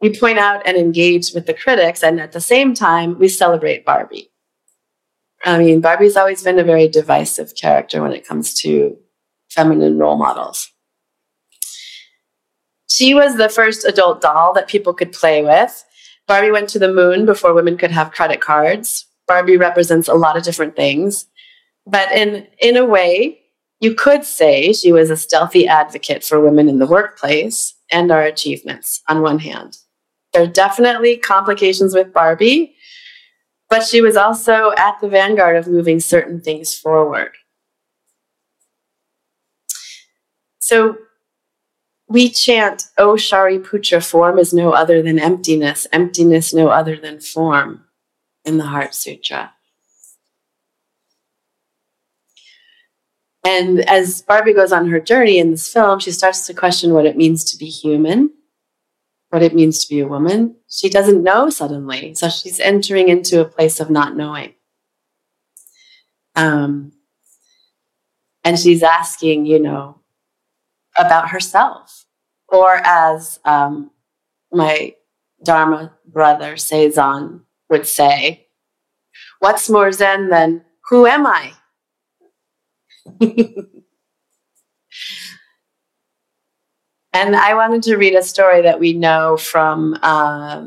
We 0.00 0.18
point 0.18 0.40
out 0.40 0.66
and 0.66 0.76
engage 0.76 1.34
with 1.34 1.46
the 1.46 1.54
critics, 1.54 2.02
and 2.02 2.20
at 2.20 2.32
the 2.32 2.40
same 2.40 2.74
time, 2.74 3.16
we 3.16 3.28
celebrate 3.28 3.84
Barbie. 3.84 4.32
I 5.44 5.58
mean, 5.58 5.80
Barbie's 5.80 6.16
always 6.16 6.42
been 6.42 6.58
a 6.58 6.64
very 6.64 6.88
divisive 6.88 7.54
character 7.54 8.02
when 8.02 8.10
it 8.10 8.26
comes 8.26 8.52
to 8.54 8.96
feminine 9.50 9.96
role 9.96 10.16
models. 10.16 10.68
She 12.88 13.14
was 13.14 13.36
the 13.36 13.48
first 13.48 13.84
adult 13.84 14.20
doll 14.20 14.52
that 14.54 14.66
people 14.66 14.94
could 14.94 15.12
play 15.12 15.44
with. 15.44 15.84
Barbie 16.26 16.50
went 16.50 16.70
to 16.70 16.80
the 16.80 16.92
moon 16.92 17.24
before 17.24 17.54
women 17.54 17.76
could 17.76 17.92
have 17.92 18.10
credit 18.10 18.40
cards. 18.40 19.06
Barbie 19.28 19.58
represents 19.58 20.08
a 20.08 20.14
lot 20.14 20.36
of 20.36 20.42
different 20.42 20.74
things. 20.74 21.26
But 21.86 22.12
in, 22.12 22.46
in 22.60 22.76
a 22.76 22.84
way, 22.84 23.40
you 23.80 23.94
could 23.94 24.24
say 24.24 24.72
she 24.72 24.92
was 24.92 25.10
a 25.10 25.16
stealthy 25.16 25.66
advocate 25.66 26.24
for 26.24 26.40
women 26.40 26.68
in 26.68 26.78
the 26.78 26.86
workplace 26.86 27.74
and 27.90 28.10
our 28.10 28.22
achievements 28.22 29.02
on 29.08 29.22
one 29.22 29.40
hand. 29.40 29.76
There 30.32 30.42
are 30.42 30.46
definitely 30.46 31.16
complications 31.16 31.94
with 31.94 32.12
Barbie, 32.12 32.74
but 33.68 33.84
she 33.84 34.00
was 34.00 34.16
also 34.16 34.72
at 34.76 35.00
the 35.00 35.08
vanguard 35.08 35.56
of 35.56 35.66
moving 35.66 36.00
certain 36.00 36.40
things 36.40 36.74
forward. 36.74 37.32
So 40.58 40.96
we 42.08 42.30
chant, 42.30 42.84
oh, 42.96 43.12
O 43.12 43.14
Shariputra, 43.16 44.04
form 44.04 44.38
is 44.38 44.54
no 44.54 44.72
other 44.72 45.02
than 45.02 45.18
emptiness, 45.18 45.86
emptiness 45.92 46.54
no 46.54 46.68
other 46.68 46.96
than 46.96 47.20
form 47.20 47.84
in 48.44 48.58
the 48.58 48.66
Heart 48.66 48.94
Sutra. 48.94 49.52
And 53.44 53.80
as 53.88 54.22
Barbie 54.22 54.54
goes 54.54 54.72
on 54.72 54.88
her 54.88 54.98
journey 54.98 55.38
in 55.38 55.50
this 55.50 55.70
film, 55.70 56.00
she 56.00 56.10
starts 56.10 56.46
to 56.46 56.54
question 56.54 56.94
what 56.94 57.04
it 57.04 57.16
means 57.16 57.44
to 57.44 57.58
be 57.58 57.66
human, 57.66 58.30
what 59.28 59.42
it 59.42 59.54
means 59.54 59.84
to 59.84 59.88
be 59.88 60.00
a 60.00 60.08
woman. 60.08 60.56
She 60.68 60.88
doesn't 60.88 61.22
know 61.22 61.50
suddenly. 61.50 62.14
So 62.14 62.30
she's 62.30 62.58
entering 62.58 63.10
into 63.10 63.40
a 63.40 63.44
place 63.44 63.80
of 63.80 63.90
not 63.90 64.16
knowing. 64.16 64.54
Um, 66.34 66.92
and 68.42 68.58
she's 68.58 68.82
asking, 68.82 69.44
you 69.44 69.58
know, 69.58 70.00
about 70.96 71.28
herself. 71.28 72.06
Or 72.48 72.76
as 72.76 73.40
um, 73.44 73.90
my 74.52 74.94
Dharma 75.44 75.92
brother 76.06 76.54
Sazon 76.54 77.42
would 77.68 77.86
say, 77.86 78.46
what's 79.40 79.68
more 79.68 79.92
Zen 79.92 80.30
than 80.30 80.64
who 80.88 81.06
am 81.06 81.26
I? 81.26 81.52
and 87.12 87.36
I 87.36 87.54
wanted 87.54 87.82
to 87.84 87.96
read 87.96 88.14
a 88.14 88.22
story 88.22 88.62
that 88.62 88.80
we 88.80 88.92
know 88.92 89.36
from 89.36 89.98
uh, 90.02 90.66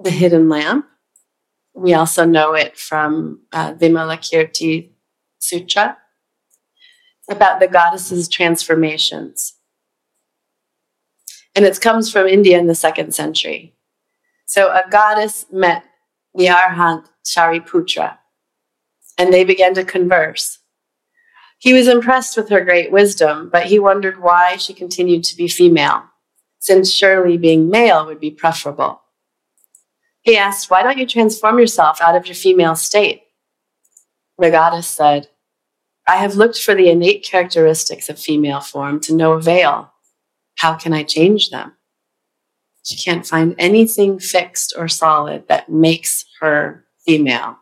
The 0.00 0.10
Hidden 0.10 0.48
Lamp. 0.48 0.86
We 1.74 1.94
also 1.94 2.24
know 2.24 2.54
it 2.54 2.76
from 2.76 3.40
uh, 3.52 3.74
Vimalakirti 3.74 4.90
Sutra 5.38 5.96
about 7.28 7.60
the 7.60 7.68
goddess's 7.68 8.28
transformations. 8.28 9.54
And 11.54 11.64
it 11.64 11.80
comes 11.80 12.12
from 12.12 12.26
India 12.26 12.58
in 12.58 12.66
the 12.66 12.74
second 12.74 13.14
century. 13.14 13.74
So 14.46 14.68
a 14.68 14.84
goddess 14.90 15.46
met 15.52 15.84
the 16.34 16.46
Shariputra, 17.26 18.18
and 19.18 19.32
they 19.32 19.44
began 19.44 19.74
to 19.74 19.84
converse. 19.84 20.59
He 21.60 21.74
was 21.74 21.88
impressed 21.88 22.38
with 22.38 22.48
her 22.48 22.64
great 22.64 22.90
wisdom, 22.90 23.50
but 23.52 23.66
he 23.66 23.78
wondered 23.78 24.22
why 24.22 24.56
she 24.56 24.72
continued 24.72 25.24
to 25.24 25.36
be 25.36 25.46
female, 25.46 26.04
since 26.58 26.90
surely 26.90 27.36
being 27.36 27.68
male 27.68 28.06
would 28.06 28.18
be 28.18 28.30
preferable. 28.30 29.02
He 30.22 30.38
asked, 30.38 30.70
Why 30.70 30.82
don't 30.82 30.96
you 30.96 31.06
transform 31.06 31.58
yourself 31.58 32.00
out 32.00 32.16
of 32.16 32.26
your 32.26 32.34
female 32.34 32.76
state? 32.76 33.24
Goddess 34.40 34.86
said, 34.86 35.28
I 36.08 36.16
have 36.16 36.34
looked 36.34 36.58
for 36.58 36.74
the 36.74 36.88
innate 36.88 37.24
characteristics 37.24 38.08
of 38.08 38.18
female 38.18 38.60
form 38.60 38.98
to 39.00 39.14
no 39.14 39.32
avail. 39.32 39.92
How 40.56 40.74
can 40.74 40.94
I 40.94 41.02
change 41.02 41.50
them? 41.50 41.74
She 42.84 42.96
can't 42.96 43.26
find 43.26 43.54
anything 43.58 44.18
fixed 44.18 44.72
or 44.78 44.88
solid 44.88 45.46
that 45.48 45.68
makes 45.68 46.24
her 46.40 46.86
female. 47.04 47.58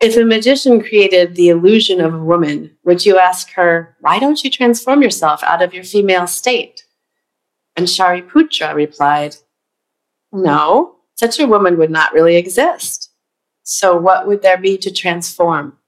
If 0.00 0.16
a 0.16 0.24
magician 0.24 0.82
created 0.82 1.34
the 1.34 1.48
illusion 1.48 2.00
of 2.00 2.12
a 2.12 2.22
woman, 2.22 2.76
would 2.84 3.06
you 3.06 3.18
ask 3.18 3.50
her, 3.52 3.96
Why 4.00 4.18
don't 4.18 4.42
you 4.44 4.50
transform 4.50 5.02
yourself 5.02 5.42
out 5.42 5.62
of 5.62 5.72
your 5.72 5.84
female 5.84 6.26
state? 6.26 6.84
And 7.76 7.86
Shariputra 7.86 8.74
replied, 8.74 9.36
No, 10.32 10.96
such 11.14 11.38
a 11.40 11.46
woman 11.46 11.78
would 11.78 11.90
not 11.90 12.12
really 12.12 12.36
exist. 12.36 13.10
So, 13.62 13.96
what 13.96 14.26
would 14.26 14.42
there 14.42 14.58
be 14.58 14.76
to 14.78 14.90
transform? 14.90 15.78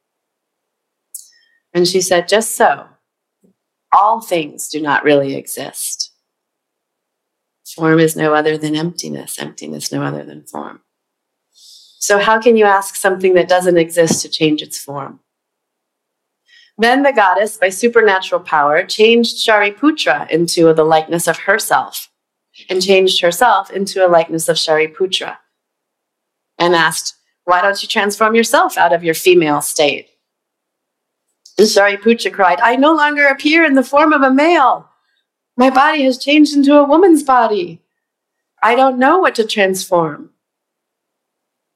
And 1.75 1.87
she 1.87 2.00
said, 2.00 2.29
Just 2.29 2.55
so. 2.55 2.87
All 3.93 4.21
things 4.21 4.69
do 4.69 4.81
not 4.81 5.05
really 5.05 5.35
exist. 5.35 6.12
Form 7.75 7.99
is 8.00 8.17
no 8.17 8.35
other 8.35 8.57
than 8.57 8.75
emptiness, 8.75 9.38
emptiness 9.38 9.93
no 9.93 10.03
other 10.03 10.25
than 10.25 10.45
form. 10.45 10.81
So, 12.00 12.19
how 12.19 12.40
can 12.40 12.57
you 12.57 12.64
ask 12.64 12.95
something 12.95 13.35
that 13.35 13.49
doesn't 13.49 13.76
exist 13.76 14.23
to 14.23 14.28
change 14.28 14.62
its 14.62 14.78
form? 14.78 15.21
Then 16.78 17.02
the 17.02 17.12
goddess, 17.12 17.57
by 17.57 17.71
supernatural 17.71 18.40
power, 18.40 18.85
changed 18.85 19.37
Shariputra 19.38 20.31
into 20.31 20.73
the 20.73 20.85
likeness 20.85 21.26
of 21.26 21.38
herself 21.38 22.09
and 22.71 22.81
changed 22.81 23.21
herself 23.21 23.71
into 23.71 24.07
a 24.07 24.09
likeness 24.09 24.49
of 24.49 24.57
Shariputra 24.57 25.38
and 26.57 26.76
asked, 26.76 27.17
Why 27.45 27.62
don't 27.62 27.83
you 27.83 27.88
transform 27.88 28.37
yourself 28.37 28.78
out 28.78 28.93
of 28.93 29.02
your 29.02 29.14
female 29.14 29.61
state? 29.61 30.09
And 31.59 31.67
Shariputra 31.67 32.33
cried, 32.33 32.61
I 32.61 32.76
no 32.76 32.95
longer 32.95 33.26
appear 33.26 33.64
in 33.64 33.75
the 33.75 33.83
form 33.83 34.12
of 34.12 34.23
a 34.23 34.33
male. 34.33 34.88
My 35.57 35.71
body 35.71 36.05
has 36.05 36.17
changed 36.17 36.55
into 36.55 36.78
a 36.78 36.87
woman's 36.87 37.25
body. 37.25 37.83
I 38.62 38.76
don't 38.76 39.00
know 39.00 39.19
what 39.19 39.35
to 39.35 39.45
transform. 39.45 40.31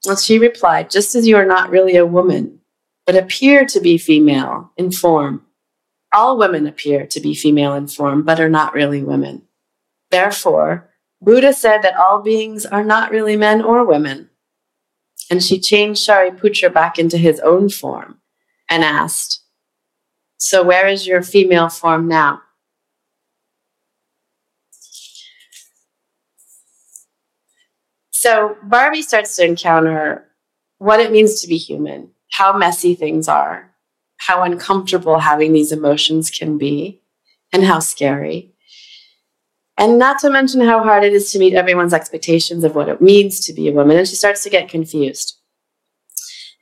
Well, 0.06 0.16
she 0.16 0.38
replied, 0.38 0.90
Just 0.90 1.14
as 1.14 1.26
you 1.26 1.37
are 1.37 1.47
not 1.47 1.71
really 1.71 1.97
a 1.97 2.06
woman, 2.06 2.61
but 3.06 3.16
appear 3.16 3.64
to 3.66 3.80
be 3.80 3.99
female 3.99 4.73
in 4.76 4.90
form, 4.90 5.47
all 6.12 6.37
women 6.37 6.66
appear 6.66 7.06
to 7.06 7.21
be 7.21 7.35
female 7.35 7.75
in 7.75 7.87
form, 7.87 8.23
but 8.23 8.40
are 8.40 8.49
not 8.49 8.75
really 8.75 9.02
women. 9.02 9.42
Therefore, 10.11 10.90
Buddha 11.21 11.52
said 11.52 11.82
that 11.82 11.97
all 11.97 12.21
beings 12.21 12.66
are 12.66 12.85
not 12.85 13.12
really 13.12 13.37
men 13.37 13.62
or 13.62 13.85
women. 13.87 14.28
And 15.30 15.42
she 15.42 15.61
changed 15.61 16.06
Shariputra 16.06 16.73
back 16.73 16.99
into 16.99 17.16
his 17.16 17.40
own 17.40 17.68
form 17.71 18.21
and 18.68 18.82
asked, 18.82 19.40
So 20.37 20.62
where 20.64 20.88
is 20.88 21.06
your 21.06 21.23
female 21.23 21.68
form 21.68 22.09
now? 22.09 22.42
So 28.23 28.57
Barbie 28.62 29.02
starts 29.02 29.35
to 29.35 29.45
encounter 29.45 30.25
what 30.79 31.00
it 31.00 31.11
means 31.11 31.41
to 31.41 31.49
be 31.49 31.57
human, 31.57 32.12
how 32.31 32.57
messy 32.57 32.95
things 32.95 33.26
are, 33.26 33.75
how 34.19 34.45
uncomfortable 34.45 35.19
having 35.19 35.52
these 35.52 35.73
emotions 35.73 36.31
can 36.31 36.57
be, 36.57 37.02
and 37.52 37.64
how 37.64 37.81
scary. 37.81 38.55
And 39.76 39.99
not 39.99 40.21
to 40.21 40.31
mention 40.31 40.61
how 40.61 40.85
hard 40.85 41.02
it 41.02 41.12
is 41.12 41.33
to 41.33 41.41
meet 41.41 41.55
everyone's 41.55 41.93
expectations 41.93 42.62
of 42.62 42.76
what 42.76 42.88
it 42.88 43.00
means 43.00 43.41
to 43.41 43.52
be 43.52 43.67
a 43.67 43.73
woman. 43.73 43.97
And 43.97 44.07
she 44.07 44.14
starts 44.14 44.45
to 44.45 44.50
get 44.50 44.69
confused. 44.69 45.41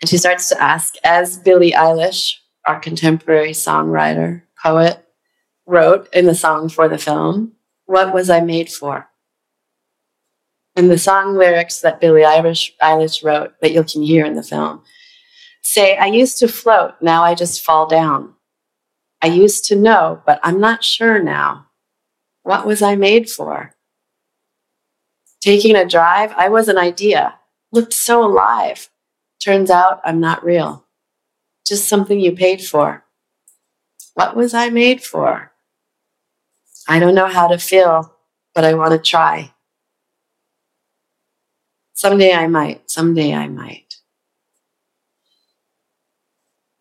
And 0.01 0.09
she 0.09 0.17
starts 0.17 0.49
to 0.49 0.63
ask, 0.63 0.95
as 1.05 1.37
Billie 1.37 1.73
Eilish, 1.73 2.37
our 2.67 2.81
contemporary 2.81 3.53
songwriter, 3.53 4.45
poet, 4.63 5.05
wrote 5.67 6.09
in 6.15 6.25
the 6.25 6.35
song 6.35 6.71
for 6.71 6.89
the 6.89 6.97
film, 6.97 7.53
what 7.85 8.15
was 8.15 8.31
I 8.31 8.41
made 8.41 8.71
for? 8.71 9.10
And 10.81 10.91
the 10.91 10.97
song 10.97 11.37
lyrics 11.37 11.83
that 11.83 12.01
Billie 12.01 12.23
Eilish, 12.23 12.71
Eilish 12.81 13.23
wrote 13.23 13.53
that 13.61 13.73
you 13.73 13.85
can 13.85 14.01
hear 14.01 14.25
in 14.25 14.33
the 14.33 14.43
film 14.43 14.83
say, 15.61 15.95
I 15.95 16.07
used 16.07 16.39
to 16.39 16.49
float, 16.49 16.95
now 17.03 17.23
I 17.23 17.35
just 17.35 17.63
fall 17.63 17.87
down. 17.87 18.33
I 19.21 19.27
used 19.27 19.67
to 19.67 19.77
know, 19.77 20.23
but 20.25 20.41
I'm 20.43 20.59
not 20.59 20.83
sure 20.83 21.23
now. 21.23 21.67
What 22.45 22.67
was 22.67 22.81
I 22.81 22.97
made 22.97 23.29
for? 23.29 23.75
Taking 25.43 25.77
a 25.77 25.85
drive, 25.85 26.33
I 26.35 26.49
was 26.49 26.67
an 26.67 26.79
idea, 26.79 27.39
looked 27.73 27.93
so 27.93 28.25
alive. 28.25 28.89
Turns 29.45 29.69
out 29.69 30.01
I'm 30.03 30.19
not 30.19 30.43
real, 30.43 30.87
just 31.67 31.91
something 31.91 32.19
you 32.19 32.33
paid 32.33 32.63
for. 32.63 33.05
What 34.15 34.35
was 34.35 34.55
I 34.55 34.71
made 34.71 35.03
for? 35.03 35.53
I 36.89 36.99
don't 36.99 37.15
know 37.15 37.29
how 37.29 37.49
to 37.49 37.59
feel, 37.59 38.17
but 38.55 38.65
I 38.65 38.73
want 38.73 38.93
to 38.93 38.99
try. 38.99 39.53
Someday 42.01 42.33
I 42.33 42.47
might, 42.47 42.91
someday 42.91 43.35
I 43.35 43.47
might. 43.47 43.97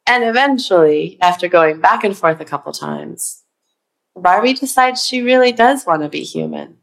And 0.07 0.23
eventually, 0.23 1.17
after 1.19 1.49
going 1.49 1.81
back 1.81 2.05
and 2.05 2.17
forth 2.17 2.39
a 2.39 2.45
couple 2.45 2.71
times, 2.71 3.43
Barbie 4.15 4.53
decides 4.53 5.05
she 5.05 5.21
really 5.21 5.51
does 5.51 5.85
want 5.85 6.03
to 6.03 6.07
be 6.07 6.23
human, 6.23 6.77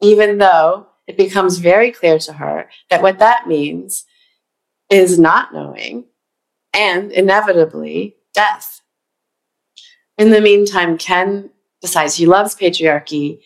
even 0.00 0.38
though 0.38 0.86
it 1.06 1.18
becomes 1.18 1.58
very 1.58 1.92
clear 1.92 2.18
to 2.20 2.32
her 2.32 2.70
that 2.88 3.02
what 3.02 3.18
that 3.18 3.46
means 3.46 4.06
is 4.88 5.18
not 5.18 5.52
knowing 5.52 6.06
and 6.72 7.12
inevitably 7.12 8.16
death. 8.32 8.80
In 10.16 10.30
the 10.30 10.40
meantime, 10.40 10.96
Ken 10.96 11.50
decides 11.82 12.14
he 12.14 12.24
loves 12.24 12.54
patriarchy, 12.54 13.40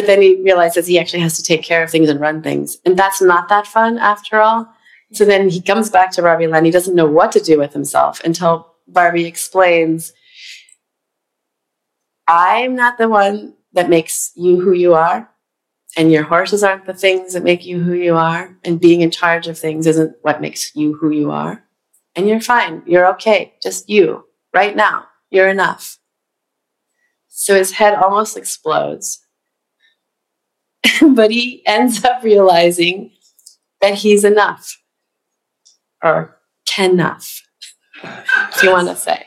but 0.00 0.06
then 0.06 0.22
he 0.22 0.40
realizes 0.40 0.86
he 0.86 0.98
actually 0.98 1.20
has 1.20 1.36
to 1.36 1.42
take 1.42 1.62
care 1.62 1.82
of 1.82 1.90
things 1.90 2.08
and 2.08 2.18
run 2.18 2.42
things. 2.42 2.78
And 2.86 2.96
that's 2.96 3.20
not 3.20 3.50
that 3.50 3.66
fun 3.66 3.98
after 3.98 4.40
all. 4.40 4.66
So 5.12 5.26
then 5.26 5.50
he 5.50 5.60
comes 5.60 5.90
back 5.90 6.10
to 6.12 6.22
Barbie 6.22 6.46
land. 6.46 6.64
He 6.64 6.72
doesn't 6.72 6.94
know 6.94 7.06
what 7.06 7.32
to 7.32 7.40
do 7.40 7.58
with 7.58 7.74
himself 7.74 8.18
until 8.24 8.72
Barbie 8.88 9.26
explains 9.26 10.14
I'm 12.26 12.74
not 12.74 12.96
the 12.96 13.10
one 13.10 13.56
that 13.74 13.90
makes 13.90 14.32
you 14.36 14.58
who 14.58 14.72
you 14.72 14.94
are. 14.94 15.28
And 15.98 16.10
your 16.10 16.22
horses 16.22 16.62
aren't 16.62 16.86
the 16.86 16.94
things 16.94 17.34
that 17.34 17.44
make 17.44 17.66
you 17.66 17.82
who 17.82 17.92
you 17.92 18.16
are. 18.16 18.56
And 18.64 18.80
being 18.80 19.02
in 19.02 19.10
charge 19.10 19.48
of 19.48 19.58
things 19.58 19.86
isn't 19.86 20.16
what 20.22 20.40
makes 20.40 20.74
you 20.74 20.94
who 20.94 21.10
you 21.10 21.30
are. 21.30 21.62
And 22.16 22.26
you're 22.26 22.40
fine. 22.40 22.82
You're 22.86 23.08
okay. 23.16 23.52
Just 23.62 23.90
you 23.90 24.24
right 24.54 24.74
now. 24.74 25.08
You're 25.28 25.48
enough. 25.48 25.98
So 27.28 27.54
his 27.54 27.72
head 27.72 27.92
almost 27.92 28.38
explodes. 28.38 29.26
but 31.14 31.30
he 31.30 31.62
ends 31.66 32.04
up 32.04 32.22
realizing 32.22 33.10
that 33.80 33.94
he's 33.94 34.24
enough 34.24 34.78
or 36.02 36.36
can 36.66 36.92
enough, 36.92 37.42
if 38.02 38.62
you 38.62 38.70
want 38.70 38.88
to 38.88 38.96
say. 38.96 39.26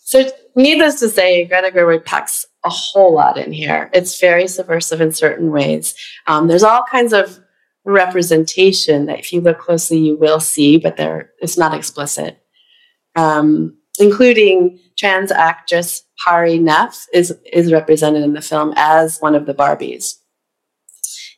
So, 0.00 0.30
needless 0.56 1.00
to 1.00 1.08
say, 1.10 1.44
Greta 1.44 1.70
Gerwig 1.70 2.04
packs 2.04 2.46
a 2.64 2.70
whole 2.70 3.14
lot 3.14 3.36
in 3.36 3.52
here. 3.52 3.90
It's 3.92 4.18
very 4.18 4.48
subversive 4.48 5.02
in 5.02 5.12
certain 5.12 5.50
ways. 5.50 5.94
Um, 6.26 6.48
there's 6.48 6.62
all 6.62 6.82
kinds 6.90 7.12
of 7.12 7.38
representation 7.84 9.06
that, 9.06 9.18
if 9.18 9.32
you 9.32 9.40
look 9.40 9.58
closely, 9.58 9.98
you 9.98 10.16
will 10.16 10.40
see, 10.40 10.78
but 10.78 10.96
there 10.96 11.32
it's 11.40 11.58
not 11.58 11.74
explicit. 11.74 12.40
Um, 13.16 13.76
including 13.98 14.78
trans 14.96 15.30
actress 15.30 16.02
Hari 16.24 16.58
Nef 16.58 17.06
is 17.12 17.34
is 17.52 17.72
represented 17.72 18.22
in 18.22 18.32
the 18.32 18.42
film 18.42 18.72
as 18.76 19.18
one 19.18 19.34
of 19.34 19.46
the 19.46 19.54
Barbies. 19.54 20.14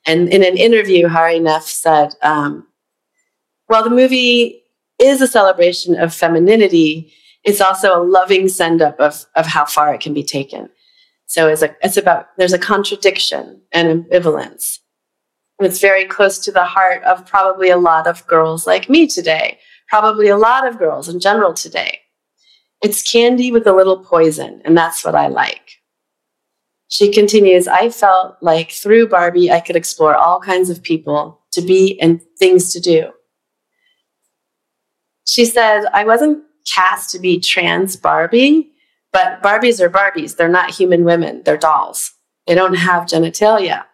And 0.06 0.28
in 0.28 0.42
an 0.42 0.56
interview, 0.56 1.08
Hari 1.08 1.40
Nef 1.40 1.64
said, 1.64 2.14
um, 2.22 2.66
"While 3.66 3.84
the 3.84 3.90
movie 3.90 4.62
is 4.98 5.20
a 5.20 5.26
celebration 5.26 5.98
of 5.98 6.14
femininity, 6.14 7.12
it's 7.44 7.60
also 7.60 7.96
a 7.96 8.04
loving 8.04 8.48
send 8.48 8.82
up 8.82 9.00
of, 9.00 9.24
of 9.34 9.46
how 9.46 9.64
far 9.64 9.94
it 9.94 10.00
can 10.00 10.12
be 10.12 10.22
taken. 10.22 10.68
So 11.26 11.48
it's, 11.48 11.62
a, 11.62 11.74
it's 11.82 11.96
about, 11.96 12.26
there's 12.36 12.52
a 12.52 12.58
contradiction 12.58 13.62
and 13.72 14.04
ambivalence. 14.04 14.78
it's 15.60 15.80
very 15.80 16.04
close 16.04 16.38
to 16.40 16.52
the 16.52 16.64
heart 16.64 17.02
of 17.04 17.26
probably 17.26 17.70
a 17.70 17.76
lot 17.76 18.06
of 18.06 18.26
girls 18.26 18.66
like 18.66 18.88
me 18.88 19.06
today, 19.06 19.58
probably 19.88 20.28
a 20.28 20.36
lot 20.36 20.66
of 20.66 20.78
girls 20.78 21.08
in 21.08 21.20
general 21.20 21.54
today. 21.54 22.00
It's 22.82 23.02
candy 23.02 23.52
with 23.52 23.66
a 23.66 23.74
little 23.74 23.98
poison, 23.98 24.62
and 24.64 24.76
that's 24.76 25.04
what 25.04 25.14
I 25.14 25.28
like. 25.28 25.80
She 26.88 27.12
continues, 27.12 27.68
I 27.68 27.90
felt 27.90 28.36
like 28.40 28.72
through 28.72 29.08
Barbie, 29.08 29.50
I 29.50 29.60
could 29.60 29.76
explore 29.76 30.16
all 30.16 30.40
kinds 30.40 30.70
of 30.70 30.82
people 30.82 31.40
to 31.52 31.60
be 31.60 32.00
and 32.00 32.20
things 32.38 32.72
to 32.72 32.80
do. 32.80 33.12
She 35.26 35.44
said, 35.44 35.84
I 35.92 36.04
wasn't 36.04 36.42
cast 36.74 37.10
to 37.10 37.18
be 37.18 37.38
trans 37.38 37.96
Barbie, 37.96 38.72
but 39.12 39.42
Barbies 39.42 39.80
are 39.80 39.90
Barbies. 39.90 40.36
They're 40.36 40.48
not 40.48 40.70
human 40.70 41.04
women, 41.04 41.42
they're 41.44 41.56
dolls. 41.56 42.12
They 42.46 42.54
don't 42.54 42.74
have 42.74 43.04
genitalia. 43.04 43.84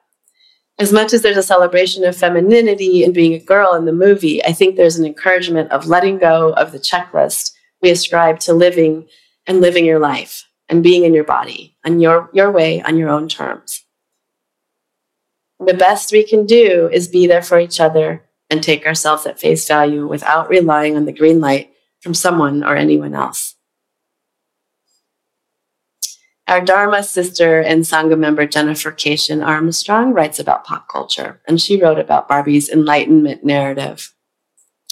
As 0.78 0.92
much 0.92 1.12
as 1.12 1.22
there's 1.22 1.36
a 1.36 1.42
celebration 1.42 2.04
of 2.04 2.16
femininity 2.16 3.02
and 3.02 3.12
being 3.12 3.32
a 3.32 3.38
girl 3.38 3.74
in 3.74 3.84
the 3.86 3.92
movie, 3.92 4.44
I 4.44 4.52
think 4.52 4.76
there's 4.76 4.98
an 4.98 5.06
encouragement 5.06 5.70
of 5.72 5.86
letting 5.86 6.18
go 6.18 6.52
of 6.52 6.72
the 6.72 6.78
checklist 6.78 7.52
we 7.86 7.92
ascribe 7.92 8.40
to 8.40 8.52
living 8.52 9.06
and 9.46 9.60
living 9.60 9.84
your 9.84 10.00
life 10.00 10.48
and 10.68 10.82
being 10.82 11.04
in 11.04 11.14
your 11.14 11.22
body 11.22 11.76
on 11.84 12.00
your, 12.00 12.28
your 12.32 12.50
way, 12.50 12.82
on 12.82 12.98
your 12.98 13.08
own 13.08 13.28
terms. 13.28 13.84
The 15.60 15.72
best 15.72 16.10
we 16.10 16.24
can 16.24 16.46
do 16.46 16.90
is 16.92 17.06
be 17.06 17.28
there 17.28 17.42
for 17.42 17.60
each 17.60 17.78
other 17.78 18.24
and 18.50 18.60
take 18.60 18.84
ourselves 18.86 19.24
at 19.24 19.38
face 19.38 19.68
value 19.68 20.04
without 20.04 20.48
relying 20.48 20.96
on 20.96 21.04
the 21.04 21.12
green 21.12 21.40
light 21.40 21.70
from 22.00 22.12
someone 22.12 22.64
or 22.64 22.74
anyone 22.74 23.14
else. 23.14 23.54
Our 26.48 26.60
Dharma 26.60 27.04
sister 27.04 27.60
and 27.60 27.82
Sangha 27.82 28.18
member 28.18 28.46
Jennifer 28.46 28.90
Keishin 28.90 29.46
Armstrong 29.46 30.12
writes 30.12 30.40
about 30.40 30.64
pop 30.64 30.88
culture, 30.88 31.40
and 31.46 31.60
she 31.60 31.80
wrote 31.80 32.00
about 32.00 32.26
Barbie's 32.26 32.68
enlightenment 32.68 33.44
narrative. 33.44 34.12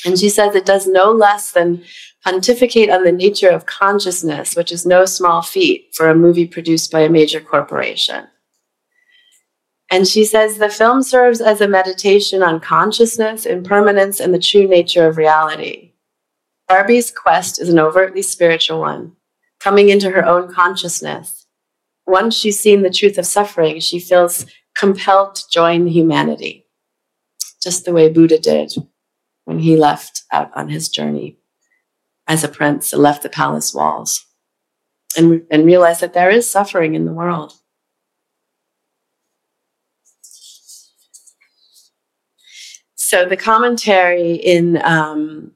And 0.04 0.18
she 0.18 0.28
says 0.28 0.54
it 0.54 0.66
does 0.66 0.86
no 0.86 1.10
less 1.10 1.52
than 1.52 1.82
pontificate 2.22 2.90
on 2.90 3.04
the 3.04 3.12
nature 3.12 3.48
of 3.48 3.66
consciousness, 3.66 4.56
which 4.56 4.72
is 4.72 4.86
no 4.86 5.04
small 5.04 5.42
feat 5.42 5.94
for 5.94 6.08
a 6.08 6.14
movie 6.14 6.46
produced 6.46 6.90
by 6.90 7.00
a 7.00 7.08
major 7.08 7.40
corporation. 7.40 8.26
And 9.90 10.08
she 10.08 10.24
says 10.24 10.56
the 10.58 10.70
film 10.70 11.02
serves 11.02 11.40
as 11.40 11.60
a 11.60 11.68
meditation 11.68 12.42
on 12.42 12.60
consciousness, 12.60 13.46
impermanence, 13.46 14.20
and 14.20 14.32
the 14.32 14.38
true 14.38 14.66
nature 14.66 15.06
of 15.06 15.16
reality. 15.16 15.92
Barbie's 16.66 17.10
quest 17.10 17.60
is 17.60 17.68
an 17.68 17.78
overtly 17.78 18.22
spiritual 18.22 18.80
one, 18.80 19.12
coming 19.60 19.90
into 19.90 20.10
her 20.10 20.24
own 20.24 20.52
consciousness. 20.52 21.46
Once 22.06 22.34
she's 22.34 22.58
seen 22.58 22.82
the 22.82 22.90
truth 22.90 23.18
of 23.18 23.26
suffering, 23.26 23.80
she 23.80 23.98
feels 23.98 24.46
compelled 24.74 25.34
to 25.36 25.48
join 25.50 25.86
humanity, 25.86 26.66
just 27.62 27.84
the 27.84 27.92
way 27.92 28.08
Buddha 28.08 28.38
did 28.38 28.74
when 29.44 29.58
he 29.58 29.76
left 29.76 30.22
out 30.32 30.50
on 30.54 30.68
his 30.68 30.88
journey 30.88 31.38
as 32.26 32.42
a 32.42 32.48
prince 32.48 32.92
and 32.92 33.02
left 33.02 33.22
the 33.22 33.28
palace 33.28 33.74
walls 33.74 34.26
and, 35.16 35.42
and 35.50 35.66
realized 35.66 36.00
that 36.00 36.14
there 36.14 36.30
is 36.30 36.50
suffering 36.50 36.94
in 36.94 37.04
the 37.04 37.12
world. 37.12 37.54
So 42.94 43.24
the 43.24 43.36
commentary 43.36 44.32
in 44.34 44.82
um, 44.82 45.52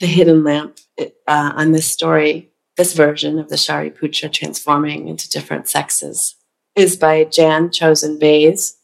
the 0.00 0.06
hidden 0.06 0.42
lamp 0.42 0.78
uh, 0.98 1.52
on 1.54 1.72
this 1.72 1.86
story, 1.86 2.50
this 2.76 2.94
version 2.94 3.38
of 3.38 3.48
the 3.48 3.56
Shariputra 3.56 4.32
transforming 4.32 5.06
into 5.06 5.28
different 5.30 5.68
sexes, 5.68 6.34
is 6.74 6.96
by 6.96 7.24
Jan 7.24 7.68
Chozen 7.68 8.18
Bays. 8.18 8.78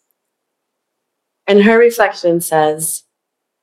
And 1.49 1.63
her 1.63 1.79
reflection 1.79 2.41
says 2.41 3.05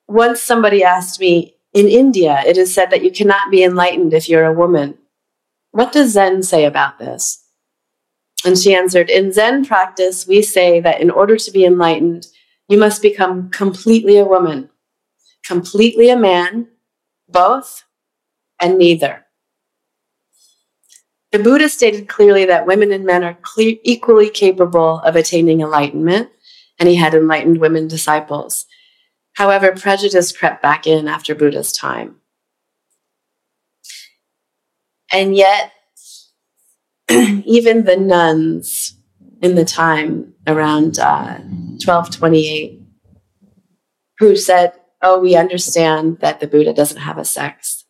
Once 0.07 0.41
somebody 0.41 0.83
asked 0.83 1.19
me, 1.19 1.55
in 1.73 1.87
India, 1.87 2.43
it 2.45 2.57
is 2.57 2.73
said 2.73 2.91
that 2.91 3.03
you 3.03 3.11
cannot 3.11 3.49
be 3.49 3.63
enlightened 3.63 4.13
if 4.13 4.29
you're 4.29 4.45
a 4.45 4.53
woman. 4.53 4.97
What 5.71 5.91
does 5.91 6.11
Zen 6.11 6.43
say 6.43 6.65
about 6.65 6.99
this? 6.99 7.43
And 8.45 8.57
she 8.57 8.75
answered, 8.75 9.09
In 9.09 9.31
Zen 9.31 9.65
practice, 9.65 10.27
we 10.27 10.41
say 10.41 10.79
that 10.81 11.01
in 11.01 11.09
order 11.09 11.35
to 11.37 11.51
be 11.51 11.65
enlightened, 11.65 12.27
you 12.67 12.77
must 12.77 13.01
become 13.01 13.49
completely 13.49 14.17
a 14.17 14.25
woman, 14.25 14.69
completely 15.45 16.09
a 16.09 16.17
man, 16.17 16.67
both 17.27 17.83
and 18.61 18.77
neither. 18.77 19.25
The 21.31 21.39
Buddha 21.39 21.67
stated 21.69 22.07
clearly 22.07 22.45
that 22.45 22.67
women 22.67 22.91
and 22.91 23.05
men 23.05 23.23
are 23.23 23.37
cle- 23.41 23.79
equally 23.83 24.29
capable 24.29 24.99
of 24.99 25.15
attaining 25.15 25.61
enlightenment, 25.61 26.29
and 26.77 26.87
he 26.87 26.95
had 26.95 27.15
enlightened 27.15 27.59
women 27.59 27.87
disciples. 27.87 28.67
However, 29.33 29.71
prejudice 29.71 30.35
crept 30.35 30.61
back 30.61 30.85
in 30.85 31.07
after 31.07 31.33
Buddha's 31.33 31.71
time. 31.71 32.17
And 35.11 35.35
yet, 35.35 35.71
even 37.09 37.85
the 37.85 37.97
nuns 37.97 38.97
in 39.41 39.55
the 39.55 39.65
time 39.65 40.33
around 40.47 40.99
uh, 40.99 41.37
1228 41.37 42.81
who 44.19 44.35
said, 44.35 44.73
oh, 45.01 45.19
we 45.19 45.35
understand 45.35 46.19
that 46.19 46.39
the 46.39 46.47
Buddha 46.47 46.73
doesn't 46.73 47.01
have 47.01 47.17
a 47.17 47.25
sex, 47.25 47.85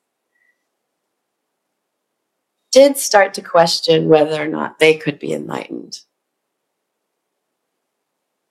did 2.71 2.97
start 2.97 3.33
to 3.35 3.41
question 3.41 4.09
whether 4.09 4.41
or 4.41 4.47
not 4.47 4.79
they 4.79 4.95
could 4.95 5.19
be 5.19 5.31
enlightened. 5.31 5.99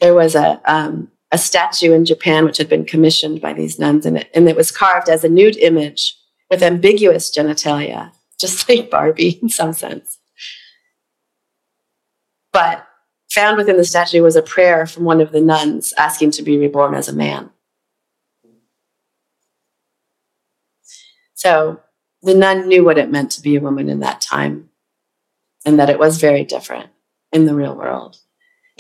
There 0.01 0.15
was 0.15 0.35
a, 0.35 0.61
um, 0.65 1.12
a 1.33 1.39
statue 1.39 1.93
in 1.93 2.05
Japan 2.05 2.45
which 2.45 2.59
had 2.59 2.69
been 2.69 2.85
commissioned 2.85 3.41
by 3.41 3.55
these 3.55 3.79
nuns, 3.79 4.05
and 4.07 4.19
it, 4.19 4.31
and 4.35 4.49
it 4.49 4.57
was 4.57 4.71
carved 4.71 5.09
as 5.09 5.25
a 5.25 5.29
nude 5.29 5.57
image 5.57 6.17
with 6.51 6.63
ambiguous 6.63 7.35
genitalia, 7.35 8.13
just 8.39 8.69
like 8.69 8.91
Barbie 8.91 9.39
in 9.43 9.49
some 9.49 9.73
sense. 9.73 10.19
But 12.53 12.87
found 13.31 13.57
within 13.57 13.79
the 13.79 13.85
statue 13.85 14.23
was 14.23 14.37
a 14.37 14.43
prayer 14.43 14.87
from 14.87 15.05
one 15.05 15.23
of 15.23 15.33
the 15.33 15.41
nuns 15.41 15.95
asking 15.97 16.33
to 16.33 16.43
be 16.43 16.59
reborn 16.59 16.95
as 16.95 17.09
a 17.09 17.15
man. 17.15 17.51
So 21.33 21.81
the 22.21 22.35
nun 22.35 22.69
knew 22.69 22.85
what 22.85 22.99
it 22.99 23.11
meant 23.11 23.31
to 23.33 23.43
be 23.43 23.57
a 23.57 23.61
woman 23.61 23.89
in 23.89 24.01
that 24.01 24.21
time 24.21 24.69
and 25.65 25.79
that 25.79 25.91
it 25.91 25.99
was 25.99 26.21
very 26.21 26.45
different 26.45 26.91
in 27.33 27.47
the 27.47 27.55
real 27.55 27.75
world. 27.75 28.19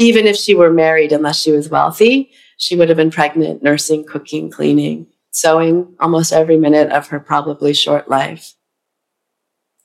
Even 0.02 0.26
if 0.26 0.34
she 0.34 0.56
were 0.56 0.72
married, 0.72 1.12
unless 1.12 1.40
she 1.40 1.52
was 1.52 1.68
wealthy, 1.68 2.32
she 2.56 2.74
would 2.74 2.88
have 2.88 2.96
been 2.96 3.12
pregnant, 3.12 3.62
nursing, 3.62 4.04
cooking, 4.04 4.50
cleaning, 4.50 5.06
sewing 5.30 5.94
almost 6.00 6.32
every 6.32 6.56
minute 6.56 6.90
of 6.90 7.06
her 7.06 7.20
probably 7.20 7.72
short 7.72 8.10
life. 8.10 8.54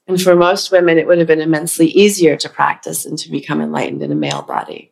And 0.08 0.20
for 0.20 0.36
most 0.36 0.72
women, 0.72 0.98
it 0.98 1.06
would 1.06 1.20
have 1.20 1.28
been 1.28 1.40
immensely 1.40 1.86
easier 1.90 2.36
to 2.36 2.50
practice 2.50 3.06
and 3.06 3.16
to 3.20 3.30
become 3.30 3.62
enlightened 3.62 4.02
in 4.02 4.12
a 4.12 4.16
male 4.16 4.42
body. 4.42 4.92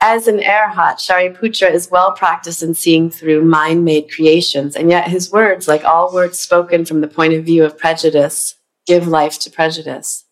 As 0.00 0.26
an 0.26 0.38
arhat, 0.38 0.96
Shariputra 0.96 1.70
is 1.70 1.90
well 1.90 2.12
practiced 2.12 2.62
in 2.62 2.72
seeing 2.72 3.10
through 3.10 3.44
mind 3.44 3.84
made 3.84 4.10
creations, 4.10 4.74
and 4.74 4.88
yet 4.88 5.08
his 5.08 5.30
words, 5.30 5.68
like 5.68 5.84
all 5.84 6.14
words 6.14 6.38
spoken 6.38 6.86
from 6.86 7.02
the 7.02 7.08
point 7.08 7.34
of 7.34 7.44
view 7.44 7.62
of 7.62 7.76
prejudice, 7.76 8.54
give 8.86 9.06
life 9.06 9.38
to 9.40 9.50
prejudice. 9.50 10.23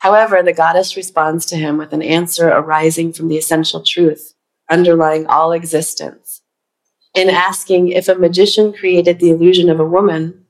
However, 0.00 0.42
the 0.42 0.52
goddess 0.52 0.96
responds 0.96 1.46
to 1.46 1.56
him 1.56 1.76
with 1.78 1.92
an 1.92 2.02
answer 2.02 2.48
arising 2.48 3.12
from 3.12 3.28
the 3.28 3.36
essential 3.36 3.82
truth 3.82 4.34
underlying 4.70 5.26
all 5.26 5.52
existence. 5.52 6.42
In 7.14 7.28
asking 7.28 7.88
if 7.88 8.08
a 8.08 8.14
magician 8.14 8.72
created 8.72 9.18
the 9.18 9.30
illusion 9.30 9.68
of 9.68 9.80
a 9.80 9.84
woman, 9.84 10.46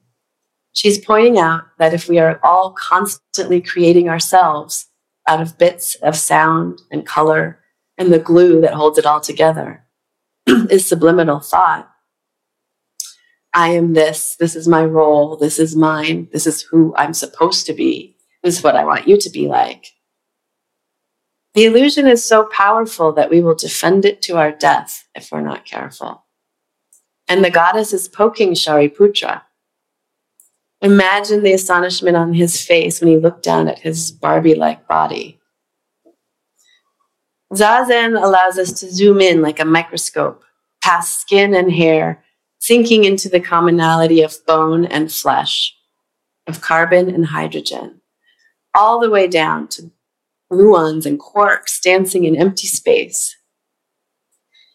she's 0.73 1.05
pointing 1.05 1.39
out 1.39 1.65
that 1.79 1.95
if 1.95 2.09
we 2.09 2.19
are 2.19 2.39
all 2.43 2.73
constantly 2.73 3.61
creating 3.61 4.09
ourselves 4.09 4.87
out 5.27 5.41
of 5.41 5.59
bits 5.59 5.95
of 5.97 6.17
sound 6.17 6.81
and 6.91 7.07
color 7.07 7.59
and 7.97 8.13
the 8.13 8.19
glue 8.19 8.61
that 8.61 8.75
holds 8.75 8.99
it 8.99 9.07
all 9.07 9.21
together 9.21 9.85
is 10.47 10.87
subliminal 10.87 11.41
thought. 11.41 11.91
I 13.53 13.71
am 13.71 13.95
this, 13.95 14.37
this 14.39 14.55
is 14.55 14.69
my 14.69 14.85
role, 14.85 15.37
this 15.37 15.59
is 15.59 15.75
mine, 15.75 16.29
this 16.33 16.47
is 16.47 16.63
who 16.63 16.95
I'm 16.97 17.15
supposed 17.15 17.67
to 17.67 17.73
be, 17.73 18.10
this 18.43 18.59
is 18.59 18.65
what 18.65 18.77
I 18.77 18.85
want 18.85 19.09
you 19.09 19.19
to 19.19 19.31
be 19.31 19.47
like. 19.47 19.87
The 21.55 21.65
illusion 21.65 22.07
is 22.07 22.25
so 22.25 22.45
powerful 22.45 23.13
that 23.13 23.31
we 23.31 23.41
will 23.41 23.55
defend 23.55 24.05
it 24.05 24.23
to 24.23 24.37
our 24.37 24.53
death 24.53 25.09
if 25.15 25.31
we're 25.33 25.41
not 25.41 25.65
careful. 25.65 26.25
And 27.29 27.45
the 27.45 27.51
goddess 27.51 27.93
is 27.93 28.09
poking 28.09 28.53
Shariputra. 28.53 29.43
Imagine 30.81 31.43
the 31.43 31.53
astonishment 31.53 32.17
on 32.17 32.35
his 32.35 32.65
face 32.65 33.01
when 33.01 33.11
he 33.11 33.19
looked 33.19 33.43
down 33.43 33.69
at 33.69 33.81
his 33.81 34.11
Barbie 34.11 34.55
like 34.55 34.89
body. 34.89 35.39
Zazen 37.53 38.21
allows 38.21 38.59
us 38.59 38.73
to 38.81 38.91
zoom 38.91 39.21
in 39.21 39.43
like 39.43 39.59
a 39.59 39.65
microscope, 39.65 40.45
past 40.83 41.21
skin 41.21 41.55
and 41.55 41.73
hair, 41.73 42.25
sinking 42.61 43.05
into 43.05 43.29
the 43.29 43.41
commonality 43.41 44.23
of 44.23 44.45
bone 44.47 44.85
and 44.85 45.13
flesh, 45.13 45.75
of 46.47 46.61
carbon 46.61 47.13
and 47.13 47.27
hydrogen, 47.27 48.00
all 48.75 49.01
the 49.01 49.11
way 49.11 49.27
down 49.27 49.69
to 49.69 49.91
gluons 50.51 51.07
and 51.07 51.19
quarks 51.19 51.81
dancing 51.81 52.25
in 52.25 52.37
empty 52.37 52.67
space. 52.67 53.37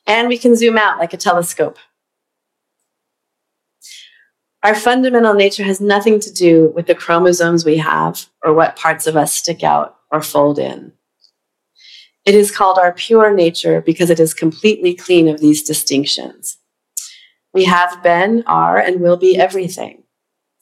And 0.08 0.28
we 0.28 0.38
can 0.38 0.56
zoom 0.56 0.78
out 0.78 1.00
like 1.00 1.14
a 1.14 1.18
telescope. 1.18 1.78
Our 4.64 4.76
fundamental 4.76 5.34
nature 5.34 5.64
has 5.64 5.80
nothing 5.80 6.20
to 6.22 6.34
do 6.34 6.72
with 6.76 6.88
the 6.88 6.96
chromosomes 6.96 7.64
we 7.64 7.78
have 7.78 8.26
or 8.44 8.54
what 8.54 8.76
parts 8.76 9.06
of 9.06 9.16
us 9.16 9.34
stick 9.34 9.64
out 9.64 9.98
or 10.12 10.22
fold 10.22 10.58
in. 10.58 10.94
It 12.26 12.34
is 12.34 12.50
called 12.50 12.80
our 12.80 12.92
pure 12.92 13.32
nature 13.32 13.82
because 13.82 14.10
it 14.10 14.20
is 14.20 14.34
completely 14.34 14.96
clean 14.96 15.28
of 15.28 15.40
these 15.40 15.62
distinctions. 15.62 16.58
We 17.54 17.66
have 17.66 18.02
been, 18.02 18.44
are, 18.48 18.80
and 18.80 19.00
will 19.00 19.18
be 19.18 19.38
everything. 19.38 20.05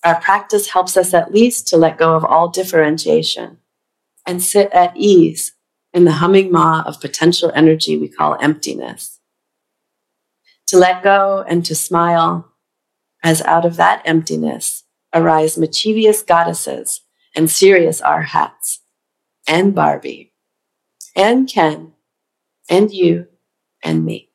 Our 0.04 0.20
practice 0.20 0.70
helps 0.70 0.98
us 0.98 1.14
at 1.14 1.34
least 1.34 1.68
to 1.70 1.78
let 1.78 1.98
go 1.98 2.16
of 2.16 2.26
all 2.26 2.50
differentiation 2.50 3.60
and 4.26 4.44
sit 4.44 4.72
at 4.72 4.96
ease 4.96 5.54
in 5.94 6.04
the 6.04 6.14
humming 6.14 6.52
maw 6.52 6.84
of 6.86 7.00
potential 7.00 7.52
energy 7.56 7.98
we 7.98 8.10
call 8.10 8.38
emptiness. 8.42 9.20
To 10.68 10.78
let 10.78 11.04
go 11.04 11.46
and 11.48 11.66
to 11.66 11.76
smile, 11.76 12.52
as 13.24 13.42
out 13.44 13.64
of 13.66 13.78
that 13.78 14.02
emptiness 14.04 14.84
arise 15.14 15.58
mischievous 15.58 16.22
goddesses 16.22 17.02
and 17.36 17.50
serious 17.50 18.02
arhats, 18.02 18.82
and 19.48 19.74
Barbie, 19.74 20.34
and 21.16 21.48
Ken, 21.48 21.94
and 22.70 22.92
you, 22.92 23.28
and 23.84 24.04
me. 24.04 24.33